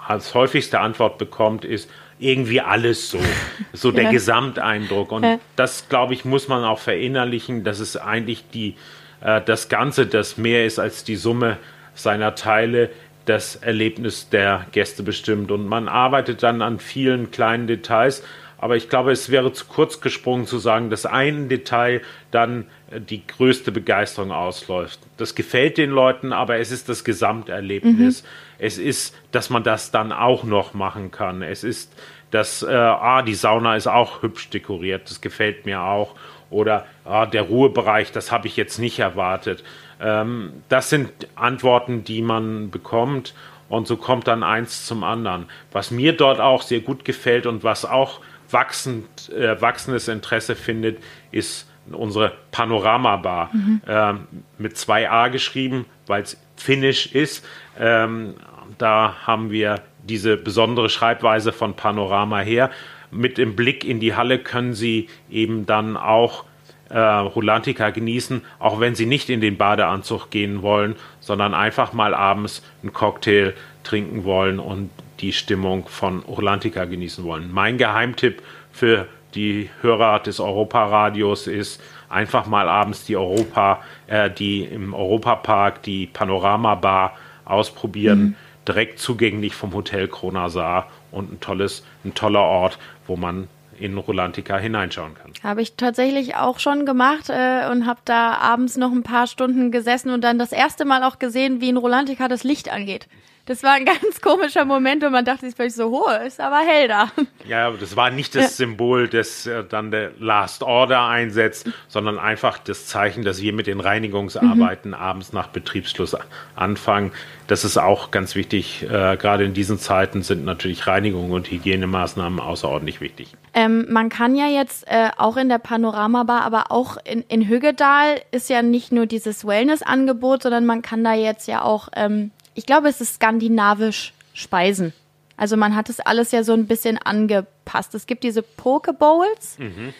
als 0.07 0.35
häufigste 0.35 0.79
Antwort 0.79 1.17
bekommt, 1.17 1.65
ist 1.65 1.89
irgendwie 2.19 2.61
alles 2.61 3.09
so. 3.09 3.19
So 3.73 3.91
der 3.91 4.05
ja. 4.05 4.11
Gesamteindruck. 4.11 5.11
Und 5.11 5.23
ja. 5.23 5.39
das, 5.55 5.89
glaube 5.89 6.13
ich, 6.13 6.23
muss 6.23 6.47
man 6.47 6.63
auch 6.63 6.79
verinnerlichen, 6.79 7.63
dass 7.63 7.79
es 7.79 7.97
eigentlich 7.97 8.45
die, 8.53 8.75
äh, 9.21 9.41
das 9.41 9.67
Ganze, 9.67 10.05
das 10.05 10.37
mehr 10.37 10.65
ist 10.65 10.79
als 10.79 11.03
die 11.03 11.17
Summe 11.17 11.57
seiner 11.93 12.35
Teile, 12.35 12.89
das 13.25 13.55
Erlebnis 13.57 14.29
der 14.29 14.67
Gäste 14.71 15.03
bestimmt. 15.03 15.51
Und 15.51 15.67
man 15.67 15.89
arbeitet 15.89 16.43
dann 16.43 16.61
an 16.61 16.79
vielen 16.79 17.31
kleinen 17.31 17.67
Details 17.67 18.23
Aber 18.65 18.75
ich 18.75 18.89
glaube, 18.89 19.11
es 19.11 19.29
wäre 19.29 19.53
zu 19.53 19.65
kurz 19.65 20.01
gesprungen 20.01 20.47
zu 20.47 20.57
sagen, 20.57 20.89
dass 20.89 21.05
ein 21.05 21.49
Detail 21.49 22.01
dann 22.31 22.65
äh, 22.89 22.99
die 22.99 23.21
größte 23.27 23.71
Begeisterung 23.71 24.31
ausläuft. 24.31 25.01
Das 25.17 25.35
gefällt 25.35 25.77
den 25.77 25.91
Leuten, 25.91 26.33
aber 26.33 26.57
es 26.57 26.71
ist 26.71 26.89
das 26.89 27.03
Gesamterlebnis. 27.03 28.23
Mhm. 28.23 28.27
Es 28.57 28.79
ist, 28.79 29.15
dass 29.31 29.51
man 29.51 29.61
das 29.61 29.91
dann 29.91 30.11
auch 30.11 30.45
noch 30.45 30.73
machen 30.73 31.11
kann. 31.11 31.43
Es 31.43 31.63
ist, 31.63 31.93
dass, 32.31 32.63
äh, 32.63 32.73
ah, 32.73 33.21
die 33.21 33.35
Sauna 33.35 33.75
ist 33.75 33.85
auch 33.85 34.23
hübsch 34.23 34.49
dekoriert, 34.49 35.11
das 35.11 35.21
gefällt 35.21 35.67
mir 35.67 35.83
auch. 35.83 36.15
Oder 36.49 36.87
ah, 37.03 37.27
der 37.27 37.43
Ruhebereich, 37.43 38.13
das 38.13 38.31
habe 38.31 38.47
ich 38.47 38.57
jetzt 38.57 38.79
nicht 38.79 38.97
erwartet. 38.97 39.63
Ähm, 40.01 40.53
das 40.69 40.89
sind 40.89 41.11
Antworten, 41.35 42.03
die 42.03 42.23
man 42.23 42.71
bekommt. 42.71 43.35
Und 43.69 43.85
so 43.85 43.95
kommt 43.95 44.27
dann 44.27 44.41
eins 44.41 44.87
zum 44.87 45.03
anderen. 45.03 45.45
Was 45.71 45.91
mir 45.91 46.13
dort 46.13 46.39
auch 46.39 46.63
sehr 46.63 46.79
gut 46.79 47.05
gefällt 47.05 47.45
und 47.45 47.63
was 47.63 47.85
auch 47.85 48.21
wachsend, 48.51 49.29
äh, 49.29 49.59
wachsendes 49.61 50.07
Interesse 50.07 50.55
findet, 50.55 50.99
ist 51.31 51.69
unsere 51.91 52.33
Panorama-Bar. 52.51 53.49
Mhm. 53.53 53.81
Ähm, 53.87 54.27
mit 54.57 54.77
zwei 54.77 55.09
A 55.09 55.27
geschrieben, 55.27 55.85
weil 56.07 56.23
es 56.23 56.37
Finnisch 56.57 57.07
ist. 57.07 57.45
Ähm, 57.79 58.35
da 58.77 59.15
haben 59.25 59.51
wir 59.51 59.81
diese 60.03 60.37
besondere 60.37 60.89
Schreibweise 60.89 61.51
von 61.51 61.75
Panorama 61.75 62.39
her. 62.39 62.71
Mit 63.11 63.37
dem 63.37 63.55
Blick 63.55 63.83
in 63.83 63.99
die 63.99 64.15
Halle 64.15 64.39
können 64.39 64.73
Sie 64.73 65.09
eben 65.29 65.65
dann 65.65 65.97
auch 65.97 66.45
äh, 66.89 67.91
genießen, 67.91 68.41
auch 68.59 68.79
wenn 68.79 68.95
Sie 68.95 69.05
nicht 69.05 69.29
in 69.29 69.41
den 69.41 69.57
Badeanzug 69.57 70.29
gehen 70.29 70.61
wollen, 70.61 70.95
sondern 71.19 71.53
einfach 71.53 71.93
mal 71.93 72.13
abends 72.13 72.63
einen 72.81 72.93
Cocktail 72.93 73.53
trinken 73.83 74.23
wollen 74.23 74.59
und 74.59 74.89
die 75.19 75.33
Stimmung 75.33 75.87
von 75.87 76.19
Rulantica 76.19 76.85
genießen 76.85 77.23
wollen. 77.23 77.51
Mein 77.51 77.77
Geheimtipp 77.77 78.41
für 78.71 79.07
die 79.33 79.69
Hörer 79.81 80.19
des 80.19 80.39
Europaradios 80.39 81.47
ist, 81.47 81.81
einfach 82.09 82.45
mal 82.47 82.69
abends 82.69 83.05
die 83.05 83.17
Europa, 83.17 83.81
äh, 84.07 84.29
die 84.29 84.63
im 84.63 84.93
Europapark, 84.93 85.83
die 85.83 86.07
Panorama 86.07 86.75
Bar 86.75 87.17
ausprobieren. 87.43 88.19
Mhm. 88.19 88.35
Direkt 88.67 88.99
zugänglich 88.99 89.53
vom 89.53 89.73
Hotel 89.73 90.07
Kronasar 90.07 90.89
und 91.11 91.31
ein 91.31 91.39
tolles, 91.39 91.85
ein 92.03 92.15
toller 92.15 92.41
Ort, 92.41 92.79
wo 93.05 93.15
man 93.15 93.47
in 93.77 93.97
Rolantica 93.97 94.57
hineinschauen 94.57 95.13
kann. 95.15 95.31
Habe 95.43 95.61
ich 95.61 95.75
tatsächlich 95.75 96.35
auch 96.35 96.59
schon 96.59 96.85
gemacht 96.85 97.29
äh, 97.29 97.69
und 97.69 97.85
habe 97.85 97.99
da 98.05 98.33
abends 98.35 98.77
noch 98.77 98.91
ein 98.91 99.03
paar 99.03 99.27
Stunden 99.27 99.69
gesessen 99.69 100.11
und 100.11 100.23
dann 100.23 100.39
das 100.39 100.51
erste 100.51 100.85
Mal 100.85 101.03
auch 101.03 101.19
gesehen, 101.19 101.61
wie 101.61 101.69
in 101.69 101.77
Rolantica 101.77 102.27
das 102.27 102.43
Licht 102.43 102.71
angeht. 102.71 103.07
Das 103.45 103.61
war 103.61 103.73
ein 103.73 103.85
ganz 103.85 104.21
komischer 104.21 104.65
Moment 104.65 105.03
und 105.03 105.11
man 105.11 105.23
dachte 105.23 105.45
sich 105.45 105.55
vielleicht 105.55 105.75
so, 105.75 105.91
hohe, 105.91 106.25
ist 106.25 106.39
aber 106.39 106.59
hell 106.59 106.87
da. 106.87 107.11
Ja, 107.47 107.67
aber 107.67 107.77
das 107.77 107.95
war 107.95 108.09
nicht 108.09 108.33
das 108.33 108.43
ja. 108.43 108.49
Symbol, 108.49 109.07
das 109.07 109.45
äh, 109.45 109.63
dann 109.63 109.91
der 109.91 110.11
Last 110.19 110.63
Order 110.63 111.05
einsetzt, 111.05 111.69
sondern 111.87 112.17
einfach 112.17 112.57
das 112.57 112.87
Zeichen, 112.87 113.23
dass 113.23 113.41
wir 113.41 113.53
mit 113.53 113.67
den 113.67 113.79
Reinigungsarbeiten 113.79 114.91
mhm. 114.91 114.97
abends 114.97 115.31
nach 115.31 115.49
Betriebsschluss 115.49 116.17
anfangen. 116.55 117.11
Das 117.45 117.63
ist 117.63 117.77
auch 117.77 118.09
ganz 118.09 118.33
wichtig. 118.33 118.81
Äh, 118.83 119.17
gerade 119.17 119.43
in 119.43 119.53
diesen 119.53 119.77
Zeiten 119.77 120.23
sind 120.23 120.43
natürlich 120.43 120.87
Reinigung 120.87 121.29
und 121.29 121.51
Hygienemaßnahmen 121.51 122.39
außerordentlich 122.39 122.99
wichtig. 122.99 123.33
Ähm, 123.53 123.85
man 123.89 124.09
kann 124.09 124.35
ja 124.35 124.47
jetzt 124.47 124.87
äh, 124.87 125.09
auch 125.17 125.37
in 125.37 125.49
der 125.49 125.59
Panoramabar, 125.59 126.41
aber 126.41 126.71
auch 126.71 126.97
in, 127.03 127.21
in 127.27 127.47
Hüggedal 127.47 128.21
ist 128.31 128.49
ja 128.49 128.63
nicht 128.63 128.91
nur 128.91 129.05
dieses 129.05 129.45
Wellness-Angebot, 129.45 130.41
sondern 130.41 130.65
man 130.65 130.81
kann 130.81 131.03
da 131.03 131.13
jetzt 131.13 131.47
ja 131.47 131.61
auch 131.61 131.89
ähm, 131.95 132.31
ich 132.55 132.65
glaube, 132.65 132.87
es 132.87 133.01
ist 133.01 133.15
skandinavisch 133.15 134.13
Speisen. 134.33 134.93
Also 135.37 135.57
man 135.57 135.75
hat 135.75 135.89
es 135.89 135.99
alles 135.99 136.31
ja 136.31 136.43
so 136.43 136.53
ein 136.53 136.65
bisschen 136.65 136.97
angepasst. 136.97 137.93
Es 137.93 138.07
gibt 138.07 138.23
diese 138.23 138.41
Pokebowls. 138.41 139.59
Mhm. 139.59 139.93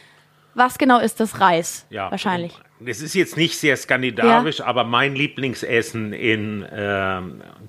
Was 0.53 0.77
genau 0.77 0.99
ist 0.99 1.19
das? 1.19 1.41
Reis? 1.41 1.85
Ja. 1.89 2.09
Wahrscheinlich. 2.09 2.57
Es 2.85 3.01
ist 3.01 3.13
jetzt 3.13 3.35
nicht 3.35 3.57
sehr 3.57 3.75
skandinavisch, 3.75 4.59
ja. 4.59 4.65
aber 4.65 4.85
mein 4.85 5.15
Lieblingsessen 5.15 6.13
in 6.13 6.63
äh, 6.63 7.21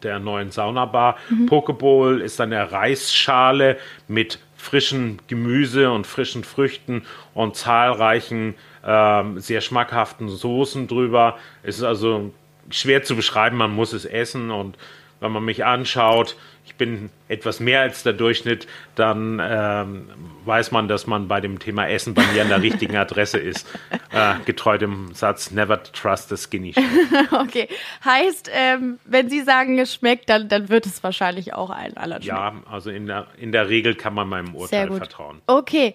der 0.03 0.19
neuen 0.21 0.51
Saunabar. 0.53 1.17
Mhm. 1.29 1.47
Pokeball 1.47 2.21
ist 2.21 2.41
eine 2.41 2.71
Reisschale 2.71 3.79
mit 4.07 4.39
frischen 4.57 5.21
Gemüse 5.27 5.91
und 5.91 6.07
frischen 6.07 6.45
Früchten 6.45 7.03
und 7.35 7.57
zahlreichen 7.57 8.55
äh, 8.85 9.23
sehr 9.37 9.61
schmackhaften 9.61 10.29
Soßen 10.29 10.87
drüber. 10.87 11.39
Es 11.63 11.79
ist 11.79 11.85
also 11.85 12.33
schwer 12.71 13.03
zu 13.03 13.17
beschreiben, 13.17 13.57
man 13.57 13.75
muss 13.75 13.93
es 13.93 14.05
essen 14.05 14.51
und 14.51 14.77
wenn 15.21 15.33
man 15.33 15.45
mich 15.45 15.65
anschaut, 15.65 16.37
bin 16.79 17.11
etwas 17.29 17.61
mehr 17.61 17.81
als 17.81 18.03
der 18.03 18.13
Durchschnitt, 18.13 18.67
dann 18.95 19.41
ähm, 19.43 20.11
weiß 20.45 20.71
man, 20.71 20.89
dass 20.89 21.07
man 21.07 21.29
bei 21.29 21.41
dem 21.41 21.59
Thema 21.59 21.89
Essen 21.89 22.15
bei 22.15 22.25
mir 22.33 22.43
an 22.43 22.49
der 22.49 22.63
richtigen 22.63 22.97
Adresse 22.97 23.39
ist. 23.39 23.67
Äh, 24.13 24.35
getreu 24.45 24.79
dem 24.79 25.15
Satz 25.15 25.51
Never 25.51 25.83
trust 25.83 26.33
a 26.33 26.37
skinny 26.37 26.75
Okay, 27.33 27.69
heißt, 28.05 28.51
ähm, 28.53 28.99
wenn 29.05 29.29
Sie 29.29 29.43
sagen, 29.43 29.79
es 29.79 29.95
schmeckt, 29.95 30.29
dann, 30.29 30.49
dann 30.49 30.69
wird 30.69 30.87
es 30.87 31.03
wahrscheinlich 31.03 31.55
auch 31.55 31.71
allen 31.71 31.97
anderen. 31.97 32.23
Ja, 32.23 32.53
also 32.71 32.91
in 32.91 33.07
der, 33.07 33.27
in 33.39 33.53
der 33.53 33.69
Regel 33.69 33.95
kann 33.95 34.15
man 34.15 34.29
meinem 34.29 34.55
Urteil 34.55 34.91
vertrauen. 34.93 35.43
Okay. 35.47 35.95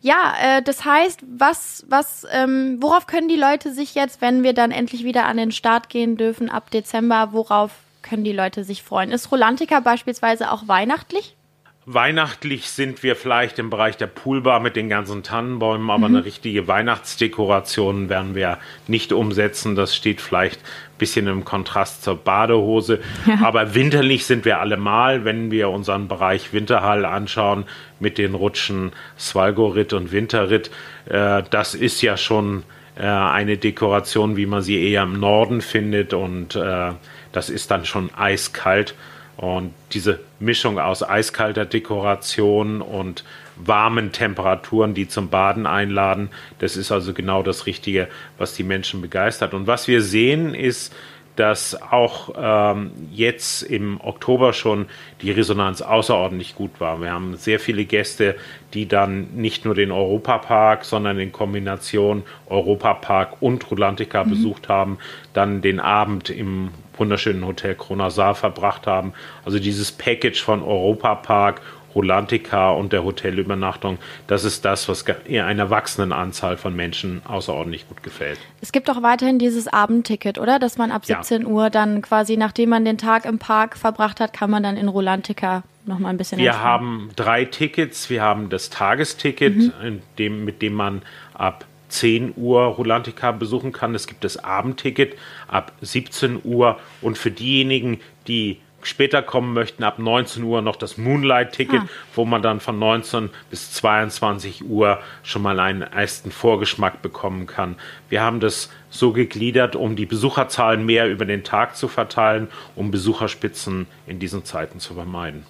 Ja, 0.00 0.34
äh, 0.42 0.62
das 0.62 0.84
heißt, 0.84 1.20
was, 1.38 1.86
was, 1.88 2.26
ähm, 2.32 2.78
worauf 2.80 3.06
können 3.06 3.28
die 3.28 3.36
Leute 3.36 3.72
sich 3.72 3.94
jetzt, 3.94 4.20
wenn 4.20 4.42
wir 4.42 4.52
dann 4.52 4.72
endlich 4.72 5.04
wieder 5.04 5.26
an 5.26 5.36
den 5.36 5.52
Start 5.52 5.88
gehen 5.88 6.16
dürfen 6.16 6.48
ab 6.48 6.72
Dezember, 6.72 7.28
worauf 7.30 7.70
können 8.02 8.24
die 8.24 8.32
Leute 8.32 8.64
sich 8.64 8.82
freuen? 8.82 9.10
Ist 9.10 9.30
Rolantica 9.32 9.80
beispielsweise 9.80 10.50
auch 10.50 10.68
weihnachtlich? 10.68 11.36
Weihnachtlich 11.84 12.70
sind 12.70 13.02
wir 13.02 13.16
vielleicht 13.16 13.58
im 13.58 13.68
Bereich 13.68 13.96
der 13.96 14.06
Poolbar 14.06 14.60
mit 14.60 14.76
den 14.76 14.88
ganzen 14.88 15.24
Tannenbäumen, 15.24 15.90
aber 15.90 16.08
mhm. 16.08 16.14
eine 16.16 16.24
richtige 16.24 16.68
Weihnachtsdekoration 16.68 18.08
werden 18.08 18.36
wir 18.36 18.58
nicht 18.86 19.12
umsetzen. 19.12 19.74
Das 19.74 19.96
steht 19.96 20.20
vielleicht 20.20 20.60
ein 20.60 20.98
bisschen 20.98 21.26
im 21.26 21.44
Kontrast 21.44 22.04
zur 22.04 22.14
Badehose. 22.14 23.00
Ja. 23.26 23.40
Aber 23.42 23.74
winterlich 23.74 24.26
sind 24.26 24.44
wir 24.44 24.60
allemal, 24.60 25.24
wenn 25.24 25.50
wir 25.50 25.70
unseren 25.70 26.06
Bereich 26.06 26.52
Winterhall 26.52 27.04
anschauen 27.04 27.64
mit 27.98 28.16
den 28.16 28.36
Rutschen 28.36 28.92
Svalgorit 29.18 29.92
und 29.92 30.12
Winterritt. 30.12 30.70
Äh, 31.06 31.42
das 31.50 31.74
ist 31.74 32.00
ja 32.00 32.16
schon 32.16 32.62
äh, 32.94 33.02
eine 33.02 33.56
Dekoration, 33.56 34.36
wie 34.36 34.46
man 34.46 34.62
sie 34.62 34.80
eher 34.88 35.02
im 35.02 35.18
Norden 35.18 35.62
findet 35.62 36.14
und 36.14 36.54
äh, 36.54 36.92
das 37.32 37.50
ist 37.50 37.70
dann 37.70 37.84
schon 37.84 38.12
eiskalt. 38.14 38.94
Und 39.36 39.72
diese 39.92 40.20
Mischung 40.38 40.78
aus 40.78 41.02
eiskalter 41.02 41.64
Dekoration 41.64 42.82
und 42.82 43.24
warmen 43.56 44.12
Temperaturen, 44.12 44.94
die 44.94 45.08
zum 45.08 45.30
Baden 45.30 45.66
einladen, 45.66 46.30
das 46.58 46.76
ist 46.76 46.92
also 46.92 47.12
genau 47.12 47.42
das 47.42 47.66
Richtige, 47.66 48.08
was 48.38 48.54
die 48.54 48.62
Menschen 48.62 49.00
begeistert. 49.00 49.54
Und 49.54 49.66
was 49.66 49.88
wir 49.88 50.02
sehen, 50.02 50.54
ist, 50.54 50.94
dass 51.36 51.80
auch 51.80 52.30
ähm, 52.36 52.92
jetzt 53.10 53.62
im 53.62 54.00
Oktober 54.00 54.52
schon 54.52 54.86
die 55.22 55.30
Resonanz 55.30 55.80
außerordentlich 55.80 56.54
gut 56.54 56.80
war. 56.80 57.00
Wir 57.00 57.12
haben 57.12 57.36
sehr 57.36 57.58
viele 57.58 57.84
Gäste, 57.84 58.36
die 58.74 58.86
dann 58.86 59.28
nicht 59.34 59.64
nur 59.64 59.74
den 59.74 59.92
Europapark, 59.92 60.84
sondern 60.84 61.18
in 61.18 61.32
Kombination 61.32 62.22
Europapark 62.46 63.40
und 63.40 63.70
Rulantica 63.70 64.24
mhm. 64.24 64.30
besucht 64.30 64.68
haben, 64.68 64.98
dann 65.32 65.62
den 65.62 65.80
Abend 65.80 66.28
im 66.30 66.70
wunderschönen 66.96 67.46
Hotel 67.46 67.74
Kronasar 67.74 68.34
verbracht 68.34 68.86
haben. 68.86 69.14
Also 69.44 69.58
dieses 69.58 69.92
Package 69.92 70.42
von 70.42 70.62
Europapark, 70.62 71.62
Rolantica 71.94 72.70
und 72.70 72.92
der 72.92 73.04
Hotelübernachtung, 73.04 73.98
das 74.26 74.44
ist 74.44 74.64
das, 74.64 74.88
was 74.88 75.02
eher 75.02 75.46
einer 75.46 75.70
wachsenden 75.70 76.12
Anzahl 76.12 76.56
von 76.56 76.74
Menschen 76.74 77.22
außerordentlich 77.26 77.88
gut 77.88 78.02
gefällt. 78.02 78.38
Es 78.60 78.72
gibt 78.72 78.90
auch 78.90 79.02
weiterhin 79.02 79.38
dieses 79.38 79.68
Abendticket, 79.68 80.38
oder? 80.38 80.58
Dass 80.58 80.78
man 80.78 80.90
ab 80.90 81.04
17 81.04 81.42
ja. 81.42 81.48
Uhr 81.48 81.70
dann 81.70 82.02
quasi, 82.02 82.36
nachdem 82.36 82.70
man 82.70 82.84
den 82.84 82.98
Tag 82.98 83.24
im 83.24 83.38
Park 83.38 83.76
verbracht 83.76 84.20
hat, 84.20 84.32
kann 84.32 84.50
man 84.50 84.62
dann 84.62 84.76
in 84.76 84.88
Rolantica 84.88 85.62
noch 85.84 85.98
mal 85.98 86.10
ein 86.10 86.16
bisschen 86.16 86.38
Wir 86.38 86.62
haben 86.62 87.10
drei 87.16 87.44
Tickets. 87.44 88.08
Wir 88.08 88.22
haben 88.22 88.48
das 88.48 88.70
Tagesticket, 88.70 89.56
mhm. 89.56 90.02
dem, 90.18 90.44
mit 90.44 90.62
dem 90.62 90.74
man 90.74 91.02
ab 91.34 91.64
10 91.88 92.34
Uhr 92.36 92.62
Rulantica 92.62 93.32
besuchen 93.32 93.72
kann. 93.72 93.94
Es 93.94 94.06
gibt 94.06 94.24
das 94.24 94.42
Abendticket 94.42 95.16
ab 95.48 95.72
17 95.82 96.40
Uhr 96.42 96.78
und 97.00 97.18
für 97.18 97.30
diejenigen, 97.30 98.00
die 98.26 98.58
später 98.86 99.22
kommen 99.22 99.52
möchten, 99.52 99.84
ab 99.84 99.98
19 99.98 100.42
Uhr 100.42 100.62
noch 100.62 100.76
das 100.76 100.98
Moonlight-Ticket, 100.98 101.80
ah. 101.80 101.88
wo 102.14 102.24
man 102.24 102.42
dann 102.42 102.60
von 102.60 102.78
19 102.78 103.30
bis 103.50 103.72
22 103.72 104.64
Uhr 104.64 105.00
schon 105.22 105.42
mal 105.42 105.60
einen 105.60 105.82
ersten 105.82 106.30
Vorgeschmack 106.30 107.02
bekommen 107.02 107.46
kann. 107.46 107.76
Wir 108.08 108.22
haben 108.22 108.40
das 108.40 108.70
so 108.90 109.12
gegliedert, 109.12 109.76
um 109.76 109.96
die 109.96 110.06
Besucherzahlen 110.06 110.84
mehr 110.84 111.08
über 111.08 111.24
den 111.24 111.44
Tag 111.44 111.76
zu 111.76 111.88
verteilen, 111.88 112.48
um 112.76 112.90
Besucherspitzen 112.90 113.86
in 114.06 114.18
diesen 114.18 114.44
Zeiten 114.44 114.80
zu 114.80 114.94
vermeiden. 114.94 115.46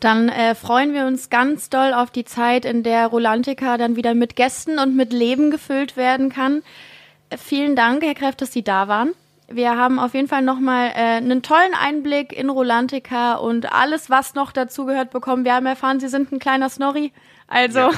Dann 0.00 0.28
äh, 0.28 0.54
freuen 0.54 0.92
wir 0.92 1.06
uns 1.06 1.30
ganz 1.30 1.70
doll 1.70 1.94
auf 1.94 2.10
die 2.10 2.24
Zeit, 2.24 2.64
in 2.64 2.82
der 2.82 3.06
Rolantica 3.06 3.78
dann 3.78 3.96
wieder 3.96 4.14
mit 4.14 4.36
Gästen 4.36 4.78
und 4.78 4.94
mit 4.96 5.12
Leben 5.12 5.50
gefüllt 5.50 5.96
werden 5.96 6.28
kann. 6.28 6.62
Äh, 7.30 7.38
vielen 7.38 7.74
Dank, 7.74 8.02
Herr 8.02 8.14
Kräft, 8.14 8.42
dass 8.42 8.52
Sie 8.52 8.62
da 8.62 8.86
waren. 8.88 9.14
Wir 9.48 9.76
haben 9.76 9.98
auf 9.98 10.14
jeden 10.14 10.28
Fall 10.28 10.42
nochmal 10.42 10.88
äh, 10.94 11.16
einen 11.16 11.42
tollen 11.42 11.74
Einblick 11.74 12.32
in 12.32 12.48
Rolantica 12.48 13.34
und 13.34 13.72
alles, 13.72 14.08
was 14.08 14.34
noch 14.34 14.52
dazugehört, 14.52 15.10
bekommen. 15.10 15.44
Wir 15.44 15.54
haben 15.54 15.66
erfahren, 15.66 16.00
Sie 16.00 16.08
sind 16.08 16.32
ein 16.32 16.38
kleiner 16.38 16.70
Snorri, 16.70 17.12
Also 17.46 17.78
ja. 17.80 17.90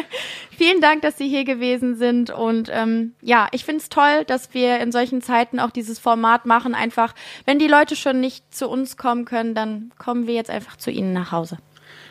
vielen 0.50 0.80
Dank, 0.80 1.02
dass 1.02 1.18
Sie 1.18 1.28
hier 1.28 1.44
gewesen 1.44 1.96
sind. 1.96 2.30
Und 2.30 2.70
ähm, 2.72 3.14
ja, 3.20 3.48
ich 3.50 3.64
finde 3.64 3.80
es 3.80 3.88
toll, 3.88 4.24
dass 4.26 4.54
wir 4.54 4.78
in 4.78 4.92
solchen 4.92 5.20
Zeiten 5.20 5.58
auch 5.58 5.70
dieses 5.70 5.98
Format 5.98 6.46
machen. 6.46 6.74
Einfach, 6.74 7.14
wenn 7.44 7.58
die 7.58 7.68
Leute 7.68 7.96
schon 7.96 8.20
nicht 8.20 8.54
zu 8.54 8.68
uns 8.68 8.96
kommen 8.96 9.24
können, 9.24 9.54
dann 9.54 9.92
kommen 9.98 10.26
wir 10.26 10.34
jetzt 10.34 10.50
einfach 10.50 10.76
zu 10.76 10.90
Ihnen 10.90 11.12
nach 11.12 11.32
Hause. 11.32 11.58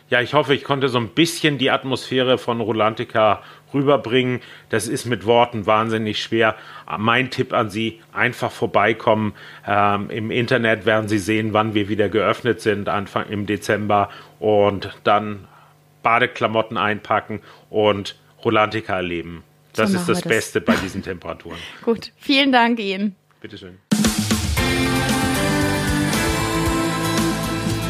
Ja, 0.09 0.21
ich 0.21 0.33
hoffe, 0.33 0.53
ich 0.53 0.63
konnte 0.63 0.89
so 0.89 0.99
ein 0.99 1.09
bisschen 1.09 1.57
die 1.57 1.71
Atmosphäre 1.71 2.37
von 2.37 2.61
Rolantica 2.61 3.41
rüberbringen. 3.73 4.41
Das 4.69 4.87
ist 4.87 5.05
mit 5.05 5.25
Worten 5.25 5.65
wahnsinnig 5.65 6.21
schwer. 6.21 6.55
Mein 6.97 7.31
Tipp 7.31 7.53
an 7.53 7.69
Sie, 7.69 7.99
einfach 8.11 8.51
vorbeikommen. 8.51 9.33
Ähm, 9.65 10.09
Im 10.09 10.29
Internet 10.29 10.85
werden 10.85 11.07
Sie 11.07 11.17
sehen, 11.17 11.53
wann 11.53 11.73
wir 11.73 11.89
wieder 11.89 12.09
geöffnet 12.09 12.61
sind, 12.61 12.89
Anfang 12.89 13.27
im 13.29 13.45
Dezember. 13.45 14.09
Und 14.39 14.95
dann 15.03 15.47
Badeklamotten 16.03 16.77
einpacken 16.77 17.41
und 17.69 18.15
Rolantica 18.43 18.97
erleben. 18.97 19.43
Das 19.73 19.91
so 19.91 19.97
ist 19.97 20.09
das, 20.09 20.21
das 20.21 20.29
Beste 20.29 20.61
bei 20.61 20.75
diesen 20.75 21.01
Temperaturen. 21.01 21.57
Gut, 21.81 22.11
vielen 22.17 22.51
Dank 22.51 22.79
Ihnen. 22.79 23.15
Bitteschön. 23.41 23.79